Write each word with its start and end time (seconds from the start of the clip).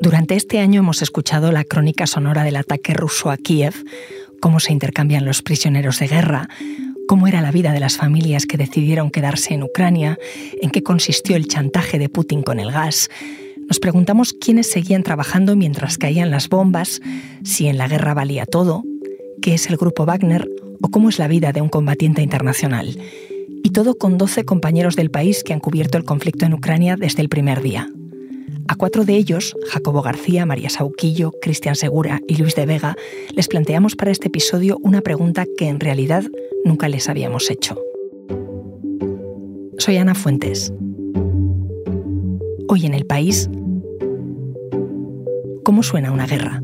Durante 0.00 0.34
este 0.34 0.58
año 0.58 0.80
hemos 0.80 1.02
escuchado 1.02 1.52
la 1.52 1.64
crónica 1.64 2.06
sonora 2.06 2.44
del 2.44 2.56
ataque 2.56 2.94
ruso 2.94 3.30
a 3.30 3.36
Kiev, 3.36 3.74
cómo 4.40 4.60
se 4.60 4.72
intercambian 4.72 5.24
los 5.24 5.42
prisioneros 5.42 6.00
de 6.00 6.08
guerra, 6.08 6.48
cómo 7.06 7.28
era 7.28 7.40
la 7.40 7.52
vida 7.52 7.72
de 7.72 7.80
las 7.80 7.96
familias 7.96 8.46
que 8.46 8.56
decidieron 8.56 9.10
quedarse 9.10 9.54
en 9.54 9.62
Ucrania, 9.62 10.18
en 10.60 10.70
qué 10.70 10.82
consistió 10.82 11.36
el 11.36 11.46
chantaje 11.46 11.98
de 11.98 12.08
Putin 12.08 12.42
con 12.42 12.58
el 12.58 12.72
gas. 12.72 13.10
Nos 13.68 13.78
preguntamos 13.78 14.32
quiénes 14.32 14.70
seguían 14.70 15.02
trabajando 15.02 15.54
mientras 15.56 15.98
caían 15.98 16.30
las 16.30 16.48
bombas, 16.48 17.00
si 17.44 17.68
en 17.68 17.78
la 17.78 17.88
guerra 17.88 18.14
valía 18.14 18.46
todo, 18.46 18.82
qué 19.40 19.54
es 19.54 19.68
el 19.70 19.76
grupo 19.76 20.04
Wagner 20.04 20.48
o 20.80 20.88
cómo 20.88 21.08
es 21.08 21.18
la 21.18 21.28
vida 21.28 21.52
de 21.52 21.60
un 21.60 21.68
combatiente 21.68 22.22
internacional. 22.22 22.98
Y 23.62 23.70
todo 23.70 23.96
con 23.96 24.18
12 24.18 24.44
compañeros 24.44 24.96
del 24.96 25.10
país 25.10 25.44
que 25.44 25.52
han 25.52 25.60
cubierto 25.60 25.96
el 25.96 26.04
conflicto 26.04 26.44
en 26.44 26.54
Ucrania 26.54 26.96
desde 26.96 27.22
el 27.22 27.28
primer 27.28 27.62
día. 27.62 27.88
A 28.72 28.74
cuatro 28.74 29.04
de 29.04 29.16
ellos, 29.16 29.54
Jacobo 29.68 30.00
García, 30.00 30.46
María 30.46 30.70
Sauquillo, 30.70 31.30
Cristian 31.42 31.74
Segura 31.74 32.22
y 32.26 32.36
Luis 32.36 32.54
de 32.54 32.64
Vega, 32.64 32.96
les 33.34 33.46
planteamos 33.46 33.96
para 33.96 34.10
este 34.10 34.28
episodio 34.28 34.78
una 34.82 35.02
pregunta 35.02 35.44
que 35.58 35.68
en 35.68 35.78
realidad 35.78 36.24
nunca 36.64 36.88
les 36.88 37.10
habíamos 37.10 37.50
hecho. 37.50 37.78
Soy 39.76 39.98
Ana 39.98 40.14
Fuentes. 40.14 40.72
Hoy 42.66 42.86
en 42.86 42.94
el 42.94 43.04
país, 43.04 43.50
¿cómo 45.64 45.82
suena 45.82 46.10
una 46.10 46.26
guerra? 46.26 46.62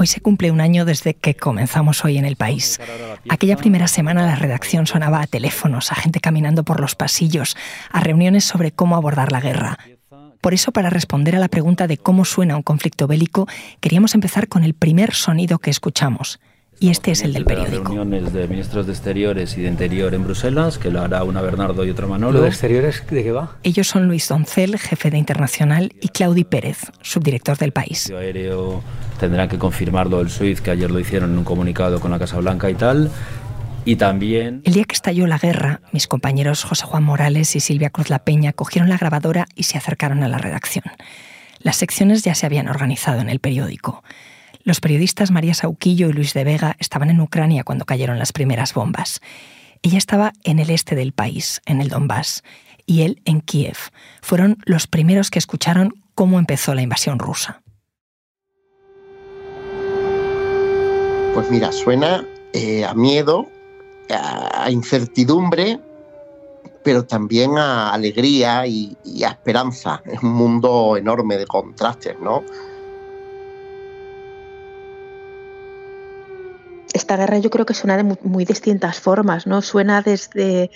Hoy 0.00 0.06
se 0.06 0.22
cumple 0.22 0.50
un 0.50 0.62
año 0.62 0.86
desde 0.86 1.12
que 1.12 1.34
comenzamos 1.34 2.06
hoy 2.06 2.16
en 2.16 2.24
el 2.24 2.36
país. 2.36 2.80
Aquella 3.28 3.58
primera 3.58 3.86
semana 3.86 4.24
la 4.24 4.34
redacción 4.34 4.86
sonaba 4.86 5.20
a 5.20 5.26
teléfonos, 5.26 5.92
a 5.92 5.94
gente 5.94 6.20
caminando 6.20 6.64
por 6.64 6.80
los 6.80 6.94
pasillos, 6.94 7.54
a 7.90 8.00
reuniones 8.00 8.44
sobre 8.44 8.72
cómo 8.72 8.96
abordar 8.96 9.30
la 9.30 9.42
guerra. 9.42 9.78
Por 10.40 10.54
eso, 10.54 10.72
para 10.72 10.88
responder 10.88 11.36
a 11.36 11.38
la 11.38 11.48
pregunta 11.48 11.86
de 11.86 11.98
cómo 11.98 12.24
suena 12.24 12.56
un 12.56 12.62
conflicto 12.62 13.06
bélico, 13.06 13.46
queríamos 13.80 14.14
empezar 14.14 14.48
con 14.48 14.64
el 14.64 14.72
primer 14.72 15.12
sonido 15.12 15.58
que 15.58 15.68
escuchamos. 15.68 16.40
Y 16.82 16.88
este 16.88 17.10
es 17.10 17.22
el 17.22 17.34
del 17.34 17.44
periódico. 17.44 17.84
reuniones 17.84 18.32
de 18.32 18.48
ministros 18.48 18.86
de 18.86 18.92
Exteriores 18.92 19.58
y 19.58 19.60
de 19.60 19.68
Interior 19.68 20.14
en 20.14 20.24
Bruselas, 20.24 20.78
que 20.78 20.90
lo 20.90 21.02
hará 21.02 21.22
una 21.24 21.42
Bernardo 21.42 21.84
y 21.84 21.90
otra 21.90 22.06
Manolo. 22.06 22.38
¿Lo 22.38 22.42
de 22.42 22.48
Exteriores 22.48 23.04
de 23.10 23.22
qué 23.22 23.32
va? 23.32 23.58
Ellos 23.62 23.86
son 23.86 24.08
Luis 24.08 24.26
Doncel, 24.26 24.78
jefe 24.78 25.10
de 25.10 25.18
Internacional, 25.18 25.92
y 26.00 26.08
Claudi 26.08 26.44
Pérez, 26.44 26.90
subdirector 27.02 27.58
del 27.58 27.72
país. 27.72 28.08
El 28.08 28.16
aéreo 28.16 28.82
tendrá 29.20 29.46
que 29.46 29.58
confirmarlo 29.58 30.22
el 30.22 30.30
SWIFT, 30.30 30.64
que 30.64 30.70
ayer 30.70 30.90
lo 30.90 30.98
hicieron 30.98 31.32
en 31.32 31.38
un 31.38 31.44
comunicado 31.44 32.00
con 32.00 32.12
la 32.12 32.18
Casa 32.18 32.38
Blanca 32.38 32.70
y 32.70 32.74
tal. 32.74 33.10
Y 33.84 33.96
también... 33.96 34.62
El 34.64 34.72
día 34.72 34.84
que 34.84 34.94
estalló 34.94 35.26
la 35.26 35.36
guerra, 35.36 35.82
mis 35.92 36.06
compañeros 36.06 36.64
José 36.64 36.86
Juan 36.86 37.02
Morales 37.02 37.54
y 37.56 37.60
Silvia 37.60 37.90
Cruz 37.90 38.08
La 38.08 38.20
Peña 38.20 38.54
cogieron 38.54 38.88
la 38.88 38.96
grabadora 38.96 39.46
y 39.54 39.64
se 39.64 39.76
acercaron 39.76 40.22
a 40.22 40.28
la 40.28 40.38
redacción. 40.38 40.84
Las 41.58 41.76
secciones 41.76 42.24
ya 42.24 42.34
se 42.34 42.46
habían 42.46 42.68
organizado 42.68 43.20
en 43.20 43.28
el 43.28 43.38
periódico. 43.38 44.02
Los 44.62 44.80
periodistas 44.80 45.30
María 45.30 45.54
Sauquillo 45.54 46.10
y 46.10 46.12
Luis 46.12 46.34
de 46.34 46.44
Vega 46.44 46.76
estaban 46.78 47.10
en 47.10 47.20
Ucrania 47.20 47.64
cuando 47.64 47.86
cayeron 47.86 48.18
las 48.18 48.32
primeras 48.32 48.74
bombas. 48.74 49.20
Ella 49.82 49.96
estaba 49.96 50.32
en 50.44 50.58
el 50.58 50.68
este 50.68 50.94
del 50.94 51.12
país, 51.12 51.62
en 51.64 51.80
el 51.80 51.88
Donbass, 51.88 52.42
y 52.84 53.02
él 53.02 53.22
en 53.24 53.40
Kiev. 53.40 53.76
Fueron 54.20 54.58
los 54.66 54.86
primeros 54.86 55.30
que 55.30 55.38
escucharon 55.38 55.94
cómo 56.14 56.38
empezó 56.38 56.74
la 56.74 56.82
invasión 56.82 57.18
rusa. 57.18 57.62
Pues 61.32 61.50
mira, 61.50 61.72
suena 61.72 62.26
eh, 62.52 62.84
a 62.84 62.92
miedo, 62.92 63.48
a 64.10 64.70
incertidumbre, 64.70 65.80
pero 66.84 67.04
también 67.04 67.56
a 67.56 67.92
alegría 67.92 68.66
y, 68.66 68.96
y, 69.04 69.22
a 69.24 69.28
esperanza. 69.28 70.02
Es 70.04 70.22
un 70.22 70.32
mundo 70.32 70.96
enorme 70.98 71.38
de 71.38 71.46
contrastes, 71.46 72.18
¿no? 72.20 72.42
Esta 77.00 77.16
guerra 77.16 77.38
yo 77.38 77.50
creo 77.50 77.66
que 77.66 77.74
suena 77.74 77.96
de 77.96 78.04
muy, 78.04 78.44
distintas 78.44 79.00
formas, 79.00 79.46
¿no? 79.46 79.62
Suena 79.62 80.02
desde, 80.02 80.70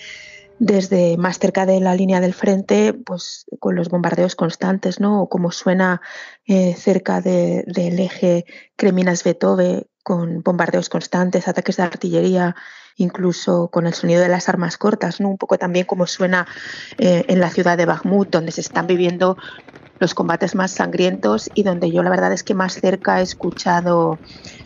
desde 0.59 1.17
más 1.17 1.39
cerca 1.39 1.65
de 1.65 1.79
la 1.79 1.95
línea 1.95 2.19
del 2.19 2.33
frente, 2.33 2.93
pues 2.93 3.45
con 3.59 3.75
los 3.75 3.89
bombardeos 3.89 4.35
constantes, 4.35 4.99
¿no? 4.99 5.21
O 5.21 5.29
como 5.29 5.51
suena 5.51 6.01
eh, 6.45 6.75
cerca 6.75 7.21
del 7.21 7.99
eje 7.99 8.45
Kreminas-Betove, 8.75 9.87
con 10.05 10.43
bombardeos 10.43 10.87
constantes, 10.87 11.47
ataques 11.47 11.77
de 11.77 11.83
artillería, 11.83 12.55
incluso 12.95 13.69
con 13.69 13.87
el 13.87 13.95
sonido 13.95 14.21
de 14.21 14.29
las 14.29 14.47
armas 14.47 14.77
cortas, 14.77 15.19
¿no? 15.19 15.29
Un 15.29 15.39
poco 15.39 15.57
también 15.57 15.87
como 15.87 16.05
suena 16.05 16.45
eh, 16.99 17.25
en 17.27 17.39
la 17.39 17.49
ciudad 17.49 17.75
de 17.75 17.87
Bakhmut, 17.87 18.29
donde 18.29 18.51
se 18.51 18.61
están 18.61 18.85
viviendo 18.85 19.35
los 19.97 20.13
combates 20.13 20.53
más 20.53 20.69
sangrientos 20.69 21.49
y 21.55 21.63
donde 21.63 21.91
yo 21.91 22.03
la 22.03 22.11
verdad 22.11 22.31
es 22.33 22.43
que 22.43 22.53
más 22.53 22.75
cerca 22.75 23.19
he 23.19 23.23
escuchado 23.23 24.19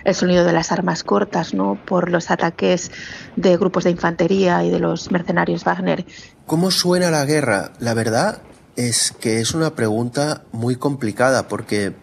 el 0.03 0.13
sonido 0.13 0.44
de 0.44 0.51
las 0.51 0.73
armas 0.73 1.05
cortas, 1.05 1.53
¿no? 1.53 1.79
Por 1.85 2.11
los 2.11 2.31
ataques 2.31 2.91
de 3.38 3.56
grupos 3.56 3.85
de 3.85 3.91
infantería 3.91 4.61
y 4.66 4.69
de 4.69 4.79
los 4.79 5.09
mercenarios 5.09 5.63
Wagner. 5.63 6.06
¿Cómo 6.47 6.69
suena 6.69 7.11
la 7.11 7.23
guerra? 7.23 7.71
La 7.79 7.94
verdad 7.94 8.41
es 8.75 9.13
que 9.13 9.39
es 9.39 9.53
una 9.53 9.73
pregunta 9.73 10.44
muy 10.51 10.75
complicada 10.75 11.47
porque 11.47 11.95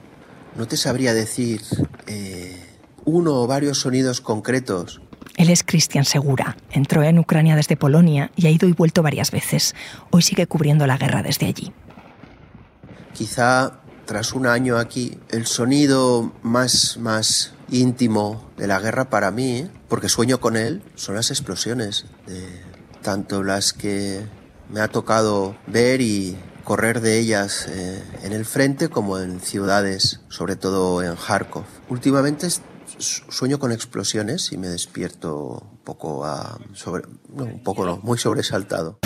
no 0.56 0.66
te 0.66 0.78
sabría 0.78 1.12
decir 1.12 1.60
eh, 2.06 2.66
uno 3.06 3.40
o 3.40 3.46
varios 3.46 3.78
sonidos 3.78 4.20
concretos. 4.20 5.00
Él 5.36 5.48
es 5.48 5.62
Cristian 5.62 6.04
Segura. 6.04 6.56
Entró 6.70 7.02
en 7.02 7.18
Ucrania 7.18 7.56
desde 7.56 7.76
Polonia 7.76 8.30
y 8.36 8.46
ha 8.46 8.50
ido 8.50 8.68
y 8.68 8.72
vuelto 8.72 9.02
varias 9.02 9.30
veces. 9.30 9.74
Hoy 10.10 10.22
sigue 10.22 10.46
cubriendo 10.46 10.86
la 10.86 10.98
guerra 10.98 11.22
desde 11.22 11.46
allí. 11.46 11.72
Quizá 13.14 13.80
tras 14.06 14.32
un 14.32 14.46
año 14.46 14.78
aquí, 14.78 15.18
el 15.30 15.46
sonido 15.46 16.32
más, 16.42 16.96
más 16.98 17.54
íntimo 17.70 18.50
de 18.56 18.66
la 18.66 18.78
guerra 18.78 19.10
para 19.10 19.30
mí, 19.30 19.68
porque 19.88 20.08
sueño 20.08 20.38
con 20.38 20.56
él, 20.56 20.82
son 20.94 21.16
las 21.16 21.30
explosiones, 21.30 22.06
de 22.26 22.62
tanto 23.02 23.42
las 23.42 23.72
que 23.72 24.24
me 24.70 24.80
ha 24.80 24.88
tocado 24.88 25.56
ver 25.66 26.00
y 26.00 26.36
correr 26.64 27.00
de 27.00 27.18
ellas 27.18 27.66
eh, 27.68 28.02
en 28.22 28.32
el 28.32 28.44
frente 28.44 28.88
como 28.88 29.18
en 29.18 29.40
ciudades, 29.40 30.20
sobre 30.28 30.56
todo 30.56 31.02
en 31.02 31.14
Kharkov. 31.16 31.64
Últimamente 31.88 32.48
sueño 32.98 33.58
con 33.58 33.72
explosiones 33.72 34.52
y 34.52 34.58
me 34.58 34.69
despierto 34.69 35.69
un 35.70 35.78
poco 35.78 36.24
a, 36.24 36.58
un 37.28 37.62
poco 37.62 37.98
muy 38.02 38.19
sobresaltado 38.19 38.98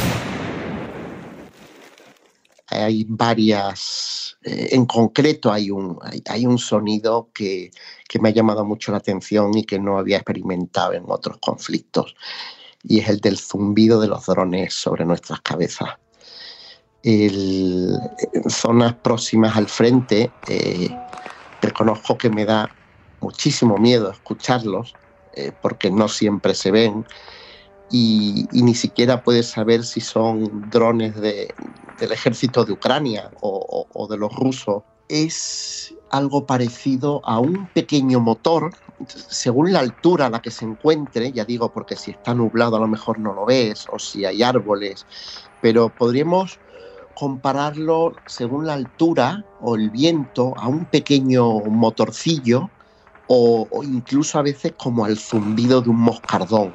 hay 2.70 3.04
varias, 3.08 4.38
eh, 4.42 4.68
en 4.72 4.86
concreto 4.86 5.52
hay 5.52 5.70
un, 5.70 5.98
hay, 6.26 6.46
un 6.46 6.58
sonido 6.58 7.30
que, 7.34 7.70
me 8.20 8.28
ha 8.28 8.32
llamado 8.32 8.64
mucho 8.64 8.92
la 8.92 8.98
atención 8.98 9.56
y 9.56 9.64
que 9.64 9.78
no 9.78 9.98
había 9.98 10.16
experimentado 10.16 10.92
en 10.92 11.04
otros 11.08 11.38
conflictos, 11.38 12.14
y 12.82 13.00
es 13.00 13.08
el 13.08 13.20
del 13.20 13.38
zumbido 13.38 14.00
de 14.00 14.08
los 14.08 14.24
drones 14.26 14.72
sobre 14.74 15.04
nuestras 15.04 15.40
cabezas. 15.40 15.90
en 17.02 17.98
zonas 18.48 18.94
próximas 18.94 19.56
al 19.56 19.68
frente, 19.68 20.30
eh, 20.48 20.90
reconozco 21.60 22.16
que 22.16 22.30
me 22.30 22.44
da 22.44 22.70
muchísimo 23.20 23.76
miedo 23.76 24.10
escucharlos, 24.10 24.94
eh, 25.34 25.52
porque 25.60 25.90
no 25.90 26.08
siempre 26.08 26.54
se 26.54 26.70
ven, 26.70 27.04
y, 27.90 28.46
ni 28.52 28.74
siquiera 28.74 29.22
puedes 29.22 29.48
saber 29.48 29.84
si 29.84 30.00
son 30.00 30.70
drones 30.70 31.14
del 31.20 31.52
ejército 32.12 32.64
de 32.64 32.72
Ucrania 32.72 33.30
o, 33.40 34.06
de 34.08 34.16
los 34.16 34.34
rusos. 34.34 34.82
Es 35.08 35.94
algo 36.10 36.46
parecido 36.46 37.20
a 37.24 37.40
un 37.40 37.66
pequeño 37.74 38.20
motor, 38.20 38.72
según 39.08 39.72
la 39.72 39.80
altura 39.80 40.26
a 40.26 40.30
la 40.30 40.40
que 40.40 40.52
se 40.52 40.64
encuentre, 40.64 41.32
ya 41.32 41.44
digo 41.44 41.72
porque 41.72 41.96
si 41.96 42.12
está 42.12 42.32
nublado 42.32 42.76
a 42.76 42.80
lo 42.80 42.86
mejor 42.86 43.18
no 43.18 43.32
lo 43.32 43.44
ves, 43.44 43.86
o 43.90 43.98
si 43.98 44.24
hay 44.24 44.42
árboles, 44.42 45.04
pero 45.60 45.88
podríamos 45.88 46.60
compararlo 47.16 48.14
según 48.26 48.66
la 48.66 48.74
altura 48.74 49.44
o 49.60 49.74
el 49.74 49.90
viento 49.90 50.54
a 50.56 50.68
un 50.68 50.84
pequeño 50.84 51.58
motorcillo 51.60 52.70
o 53.32 53.84
incluso 53.84 54.38
a 54.38 54.42
veces 54.42 54.72
como 54.76 55.04
al 55.04 55.16
zumbido 55.16 55.80
de 55.80 55.90
un 55.90 56.00
moscardón. 56.00 56.72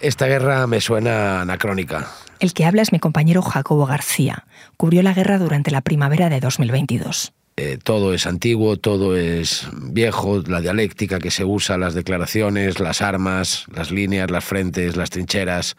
Esta 0.00 0.26
guerra 0.26 0.66
me 0.66 0.80
suena 0.80 1.42
anacrónica. 1.42 2.08
El 2.40 2.54
que 2.54 2.64
habla 2.64 2.80
es 2.80 2.90
mi 2.90 2.98
compañero 2.98 3.42
Jacobo 3.42 3.84
García. 3.84 4.46
Cubrió 4.78 5.02
la 5.02 5.12
guerra 5.12 5.38
durante 5.38 5.70
la 5.70 5.82
primavera 5.82 6.30
de 6.30 6.40
2022. 6.40 7.32
Eh, 7.58 7.78
todo 7.82 8.14
es 8.14 8.26
antiguo, 8.26 8.78
todo 8.78 9.14
es 9.14 9.68
viejo, 9.74 10.42
la 10.46 10.62
dialéctica 10.62 11.18
que 11.18 11.30
se 11.30 11.44
usa, 11.44 11.76
las 11.76 11.92
declaraciones, 11.92 12.80
las 12.80 13.02
armas, 13.02 13.66
las 13.74 13.90
líneas, 13.90 14.30
las 14.30 14.44
frentes, 14.44 14.96
las 14.96 15.10
trincheras, 15.10 15.76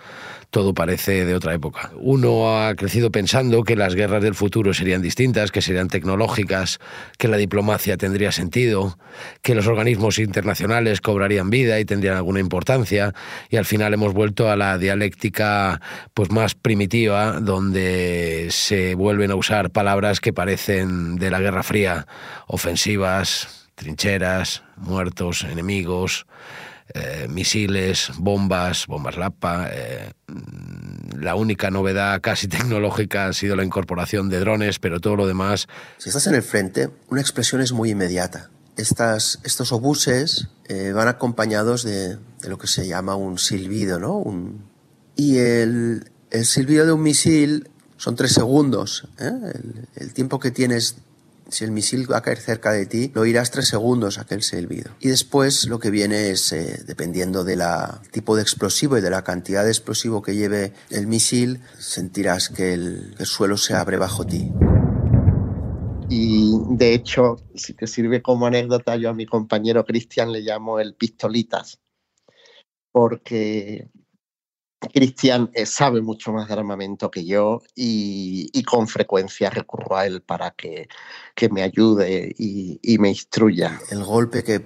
todo 0.51 0.73
parece 0.73 1.25
de 1.25 1.33
otra 1.33 1.53
época. 1.53 1.91
Uno 1.95 2.59
ha 2.59 2.75
crecido 2.75 3.09
pensando 3.09 3.63
que 3.63 3.77
las 3.77 3.95
guerras 3.95 4.21
del 4.21 4.35
futuro 4.35 4.73
serían 4.73 5.01
distintas, 5.01 5.49
que 5.49 5.61
serían 5.61 5.87
tecnológicas, 5.87 6.79
que 7.17 7.29
la 7.29 7.37
diplomacia 7.37 7.95
tendría 7.95 8.33
sentido, 8.33 8.97
que 9.41 9.55
los 9.55 9.65
organismos 9.67 10.19
internacionales 10.19 10.99
cobrarían 10.99 11.49
vida 11.49 11.79
y 11.79 11.85
tendrían 11.85 12.17
alguna 12.17 12.41
importancia, 12.41 13.13
y 13.49 13.55
al 13.55 13.65
final 13.65 13.93
hemos 13.93 14.13
vuelto 14.13 14.51
a 14.51 14.57
la 14.57 14.77
dialéctica 14.77 15.79
pues 16.13 16.31
más 16.31 16.53
primitiva, 16.53 17.39
donde 17.39 18.47
se 18.51 18.93
vuelven 18.95 19.31
a 19.31 19.35
usar 19.35 19.71
palabras 19.71 20.19
que 20.19 20.33
parecen 20.33 21.15
de 21.15 21.31
la 21.31 21.39
Guerra 21.39 21.63
Fría, 21.63 22.07
ofensivas, 22.47 23.69
trincheras, 23.75 24.63
muertos, 24.75 25.43
enemigos, 25.43 26.25
eh, 26.93 27.27
misiles, 27.29 28.11
bombas, 28.17 28.87
bombas 28.87 29.17
Lapa. 29.17 29.69
Eh, 29.71 30.11
la 31.17 31.35
única 31.35 31.71
novedad 31.71 32.21
casi 32.21 32.47
tecnológica 32.49 33.27
ha 33.27 33.33
sido 33.33 33.55
la 33.55 33.63
incorporación 33.63 34.29
de 34.29 34.39
drones, 34.39 34.79
pero 34.79 34.99
todo 34.99 35.15
lo 35.15 35.27
demás... 35.27 35.67
Si 35.97 36.09
estás 36.09 36.27
en 36.27 36.35
el 36.35 36.43
frente, 36.43 36.89
una 37.09 37.21
expresión 37.21 37.61
es 37.61 37.71
muy 37.71 37.91
inmediata. 37.91 38.49
Estas, 38.77 39.39
estos 39.43 39.71
obuses 39.71 40.47
eh, 40.67 40.91
van 40.93 41.07
acompañados 41.07 41.83
de, 41.83 42.17
lo 42.47 42.57
que 42.57 42.67
se 42.67 42.87
llama 42.87 43.15
un 43.15 43.37
silbido, 43.37 43.99
¿no? 43.99 44.23
y 45.15 45.37
el, 45.37 46.09
el, 46.31 46.45
silbido 46.45 46.85
de 46.85 46.93
un 46.93 47.03
misil 47.03 47.69
son 47.97 48.15
tres 48.15 48.31
segundos. 48.31 49.07
El 49.95 50.13
tiempo 50.13 50.39
que 50.39 50.49
tienes 50.49 50.95
si 51.51 51.63
el 51.63 51.71
misil 51.71 52.11
va 52.11 52.17
a 52.17 52.21
caer 52.21 52.39
cerca 52.39 52.71
de 52.71 52.85
ti, 52.85 53.11
lo 53.13 53.21
oirás 53.21 53.51
tres 53.51 53.67
segundos 53.67 54.17
aquel 54.17 54.41
silbido. 54.41 54.91
Y 54.99 55.09
después 55.09 55.67
lo 55.67 55.79
que 55.79 55.91
viene 55.91 56.29
es, 56.29 56.51
eh, 56.53 56.81
dependiendo 56.85 57.43
del 57.43 57.61
tipo 58.11 58.35
de 58.35 58.41
explosivo 58.41 58.97
y 58.97 59.01
de 59.01 59.09
la 59.09 59.23
cantidad 59.23 59.63
de 59.63 59.69
explosivo 59.69 60.21
que 60.21 60.35
lleve 60.35 60.73
el 60.89 61.07
misil, 61.07 61.59
sentirás 61.77 62.49
que 62.49 62.73
el, 62.73 63.15
el 63.19 63.25
suelo 63.25 63.57
se 63.57 63.73
abre 63.73 63.97
bajo 63.97 64.25
ti. 64.25 64.51
Y 66.09 66.53
de 66.69 66.93
hecho, 66.93 67.37
si 67.55 67.73
te 67.73 67.87
sirve 67.87 68.21
como 68.21 68.45
anécdota, 68.45 68.95
yo 68.95 69.09
a 69.09 69.13
mi 69.13 69.25
compañero 69.25 69.85
Cristian 69.85 70.31
le 70.31 70.41
llamo 70.41 70.79
el 70.79 70.95
pistolitas, 70.95 71.79
porque 72.91 73.89
Cristian 74.89 75.49
eh, 75.53 75.65
sabe 75.65 76.01
mucho 76.01 76.31
más 76.31 76.47
de 76.47 76.53
armamento 76.53 77.11
que 77.11 77.25
yo 77.25 77.61
y, 77.75 78.63
con 78.63 78.87
frecuencia 78.87 79.49
recurro 79.49 79.97
a 79.97 80.05
él 80.05 80.21
para 80.21 80.51
que, 80.51 80.87
me 81.49 81.63
ayude 81.63 82.33
y, 82.37 82.97
me 82.99 83.09
instruya. 83.09 83.79
El 83.89 84.03
golpe 84.03 84.43
que 84.43 84.65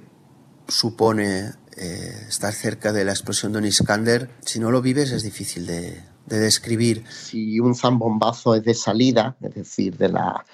supone 0.67 1.51
eh, 1.77 2.25
estar 2.27 2.53
cerca 2.53 2.93
de 2.93 3.05
la 3.05 3.11
explosión 3.11 3.51
de 3.51 3.59
un 3.59 3.65
Iskander, 3.65 4.29
si 4.41 4.59
no 4.59 4.71
lo 4.71 4.81
vives 4.81 5.11
es 5.11 5.23
difícil 5.23 5.65
de, 5.65 6.01
de 6.25 6.39
describir. 6.39 7.05
Si 7.09 7.59
un 7.59 7.75
zambombazo 7.75 8.55
es 8.55 8.63
de 8.63 8.73
salida, 8.73 9.37
es 9.41 9.55
decir, 9.55 9.97
de 9.97 10.09
la 10.09 10.45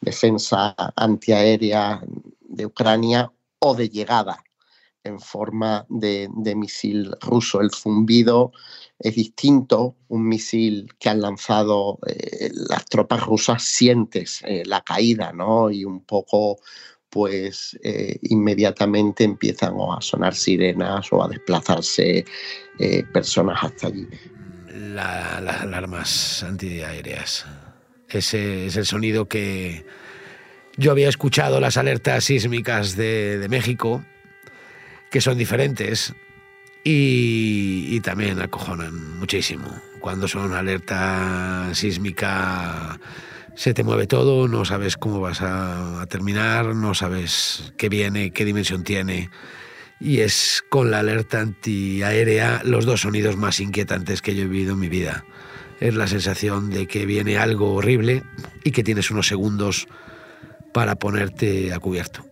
defensa 0.00 0.74
antiaérea 0.96 2.00
de 2.40 2.66
Ucrania, 2.66 3.32
o 3.60 3.74
de 3.74 3.88
llegada 3.88 4.44
en 5.04 5.20
forma 5.20 5.86
de, 5.88 6.28
de 6.36 6.54
misil 6.54 7.12
ruso. 7.20 7.60
El 7.60 7.70
zumbido 7.70 8.52
es 8.98 9.14
distinto. 9.14 9.96
Un 10.08 10.28
misil 10.28 10.88
que 10.98 11.08
han 11.08 11.20
lanzado 11.20 11.98
eh, 12.06 12.50
las 12.52 12.84
tropas 12.86 13.24
rusas 13.24 13.62
sientes 13.62 14.42
eh, 14.44 14.62
la 14.66 14.80
caída, 14.82 15.32
¿no? 15.32 15.70
Y 15.70 15.84
un 15.84 16.04
poco, 16.04 16.58
pues, 17.08 17.78
eh, 17.82 18.18
inmediatamente 18.22 19.24
empiezan 19.24 19.74
a 19.80 20.00
sonar 20.00 20.34
sirenas 20.34 21.12
o 21.12 21.22
a 21.22 21.28
desplazarse 21.28 22.24
personas 23.12 23.58
hasta 23.62 23.88
allí. 23.88 24.06
las 24.94 25.62
alarmas 25.62 26.42
antiaéreas. 26.44 27.44
Ese 28.08 28.66
es 28.66 28.76
el 28.76 28.86
sonido 28.86 29.26
que 29.26 29.84
yo 30.76 30.92
había 30.92 31.08
escuchado, 31.08 31.60
las 31.60 31.76
alertas 31.76 32.24
sísmicas 32.24 32.94
de, 32.94 33.38
de 33.38 33.48
México, 33.48 34.04
que 35.10 35.20
son 35.20 35.38
diferentes 35.38 36.14
y, 36.84 38.00
también 38.00 38.40
acojonan 38.40 39.18
muchísimo. 39.18 39.66
Cuando 40.00 40.28
son 40.28 40.54
alerta 40.54 41.70
sísmica 41.74 42.98
se 43.54 43.74
te 43.74 43.82
mueve 43.82 44.06
todo, 44.06 44.46
no 44.46 44.64
sabes 44.64 44.96
cómo 44.96 45.20
vas 45.20 45.42
a, 45.42 46.06
terminar, 46.08 46.74
no 46.74 46.94
sabes 46.94 47.72
qué 47.76 47.88
viene, 47.88 48.30
qué 48.30 48.44
dimensión 48.44 48.84
tiene. 48.84 49.30
Y 50.00 50.20
es 50.20 50.62
con 50.68 50.92
la 50.92 51.00
alerta 51.00 51.40
antiaérea 51.40 52.62
los 52.64 52.86
dos 52.86 53.00
sonidos 53.00 53.36
más 53.36 53.58
inquietantes 53.58 54.22
que 54.22 54.36
yo 54.36 54.44
he 54.44 54.46
vivido 54.46 54.74
en 54.74 54.78
mi 54.78 54.88
vida. 54.88 55.24
Es 55.80 55.96
la 55.96 56.06
sensación 56.06 56.70
de 56.70 56.86
que 56.86 57.04
viene 57.04 57.36
algo 57.36 57.74
horrible 57.74 58.22
y 58.64 58.70
que 58.70 58.84
tienes 58.84 59.10
unos 59.10 59.26
segundos 59.26 59.88
para 60.72 60.94
ponerte 60.94 61.72
a 61.72 61.80
cubierto. 61.80 62.24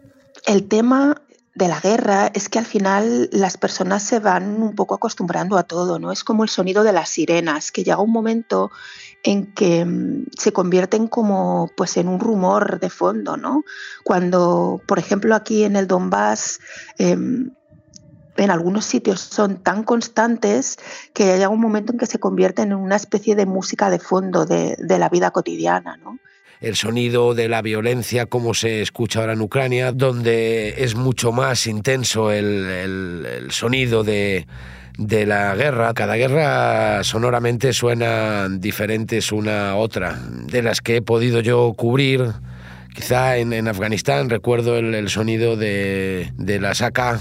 El 0.46 0.68
tema 0.68 1.20
de 1.56 1.68
la 1.68 1.80
guerra 1.80 2.30
es 2.34 2.50
que 2.50 2.58
al 2.58 2.66
final 2.66 3.30
las 3.32 3.56
personas 3.56 4.02
se 4.02 4.18
van 4.18 4.62
un 4.62 4.74
poco 4.74 4.94
acostumbrando 4.94 5.56
a 5.56 5.62
todo, 5.62 5.98
¿no? 5.98 6.12
Es 6.12 6.22
como 6.22 6.44
el 6.44 6.50
sonido 6.50 6.84
de 6.84 6.92
las 6.92 7.08
sirenas, 7.08 7.72
que 7.72 7.82
llega 7.82 7.98
un 7.98 8.12
momento 8.12 8.70
en 9.22 9.54
que 9.54 9.82
mm, 9.86 10.26
se 10.38 10.52
convierten 10.52 11.08
como 11.08 11.70
pues 11.74 11.96
en 11.96 12.08
un 12.08 12.20
rumor 12.20 12.78
de 12.78 12.90
fondo, 12.90 13.38
¿no? 13.38 13.64
Cuando, 14.04 14.82
por 14.86 14.98
ejemplo, 14.98 15.34
aquí 15.34 15.64
en 15.64 15.76
el 15.76 15.86
Donbass 15.86 16.60
em, 16.98 17.52
en 18.36 18.50
algunos 18.50 18.84
sitios 18.84 19.20
son 19.20 19.62
tan 19.62 19.82
constantes 19.82 20.76
que 21.14 21.24
llega 21.24 21.48
un 21.48 21.60
momento 21.60 21.92
en 21.92 21.98
que 21.98 22.04
se 22.04 22.18
convierten 22.18 22.72
en 22.72 22.76
una 22.76 22.96
especie 22.96 23.34
de 23.34 23.46
música 23.46 23.88
de 23.88 23.98
fondo 23.98 24.44
de, 24.44 24.76
de 24.78 24.98
la 24.98 25.08
vida 25.08 25.30
cotidiana, 25.30 25.96
¿no? 25.96 26.18
El 26.60 26.76
sonido 26.76 27.34
de 27.34 27.48
la 27.48 27.62
violencia 27.62 28.26
como 28.26 28.54
se 28.54 28.80
escucha 28.82 29.20
ahora 29.20 29.34
en 29.34 29.40
Ucrania, 29.40 29.92
donde 29.92 30.74
es 30.78 30.94
mucho 30.94 31.32
más 31.32 31.66
intenso 31.66 32.32
el, 32.32 33.48
sonido 33.50 34.04
de, 34.04 34.46
la 34.98 35.54
guerra. 35.54 35.92
Cada 35.94 36.16
guerra 36.16 37.04
sonoramente 37.04 37.72
suena 37.72 38.48
diferentes 38.48 39.32
una 39.32 39.70
a 39.70 39.76
otra. 39.76 40.18
De 40.46 40.62
las 40.62 40.80
que 40.80 40.96
he 40.96 41.02
podido 41.02 41.40
yo 41.40 41.74
cubrir, 41.76 42.32
quizá 42.94 43.36
en, 43.36 43.68
Afganistán 43.68 44.30
recuerdo 44.30 44.78
el, 44.78 45.08
sonido 45.10 45.56
de, 45.56 46.32
de 46.36 46.60
la 46.60 46.74
saca 46.74 47.20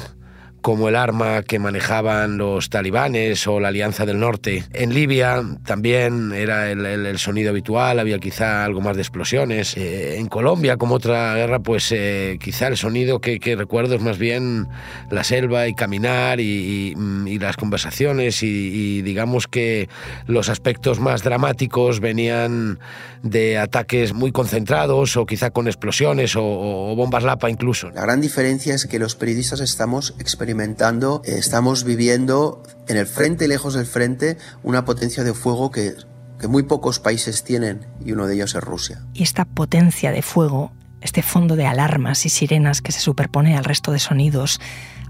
como 0.66 0.90
el 0.90 0.96
arma 0.96 1.44
que 1.44 1.60
manejaban 1.60 2.40
los 2.40 2.72
talibanes 2.72 3.46
o 3.46 3.60
la 3.60 3.68
Alianza 3.68 4.08
del 4.08 4.20
Norte. 4.20 4.64
En 4.74 4.96
Libia 4.96 5.44
también 5.64 6.32
era 6.34 6.72
el, 6.72 7.20
sonido 7.20 7.52
habitual, 7.52 8.00
había 8.00 8.18
quizá 8.18 8.66
algo 8.66 8.82
más 8.82 8.96
de 8.96 9.04
explosiones. 9.04 9.78
Eh, 9.78 10.18
en 10.18 10.26
Colombia, 10.26 10.78
como 10.78 10.96
otra 10.96 11.36
guerra, 11.36 11.60
pues 11.60 11.92
eh, 11.92 12.40
quizá 12.42 12.66
el 12.66 12.78
sonido 12.78 13.20
que, 13.20 13.38
recuerdo 13.56 13.94
es 13.94 14.02
más 14.02 14.18
bien 14.18 14.68
la 15.12 15.24
selva 15.24 15.68
y 15.68 15.76
caminar 15.76 16.40
y, 16.40 16.96
las 17.40 17.58
conversaciones 17.58 18.42
y, 18.42 19.04
digamos 19.04 19.48
que 19.48 19.88
los 20.26 20.50
aspectos 20.50 21.00
más 21.00 21.22
dramáticos 21.22 22.00
venían 22.00 22.80
de 23.22 23.60
ataques 23.60 24.14
muy 24.14 24.32
concentrados 24.32 25.16
o 25.16 25.28
quizá 25.28 25.52
con 25.52 25.68
explosiones 25.68 26.36
o, 26.36 26.44
o 26.44 26.96
bombas 26.96 27.24
lapa 27.24 27.52
incluso. 27.52 27.92
La 27.92 28.02
gran 28.02 28.20
diferencia 28.20 28.74
es 28.74 28.88
que 28.88 28.98
los 28.98 29.16
periodistas 29.16 29.60
estamos 29.60 30.16
experimentando 30.18 30.55
experimentando, 30.56 31.22
estamos 31.26 31.84
viviendo 31.84 32.64
en 32.88 32.96
el 32.96 33.08
frente, 33.08 33.48
lejos 33.48 33.74
del 33.74 33.86
frente, 33.86 34.38
una 34.64 34.86
potencia 34.86 35.24
de 35.26 35.34
fuego 35.34 35.70
que, 35.70 35.96
que 36.40 36.48
muy 36.48 36.64
pocos 36.64 37.00
países 37.00 37.44
tienen 37.44 37.86
y 38.04 38.14
uno 38.14 38.26
de 38.26 38.36
ellos 38.36 38.56
es 38.56 38.64
Rusia. 38.64 39.02
Y 39.14 39.24
esta 39.24 39.44
potencia 39.44 40.14
de 40.14 40.22
fuego, 40.22 40.72
este 41.02 41.22
fondo 41.24 41.58
de 41.58 41.66
alarmas 41.66 42.26
y 42.26 42.30
sirenas 42.30 42.82
que 42.82 42.94
se 42.94 43.02
superpone 43.02 43.58
al 43.58 43.66
resto 43.66 43.92
de 43.92 44.00
sonidos, 44.00 44.62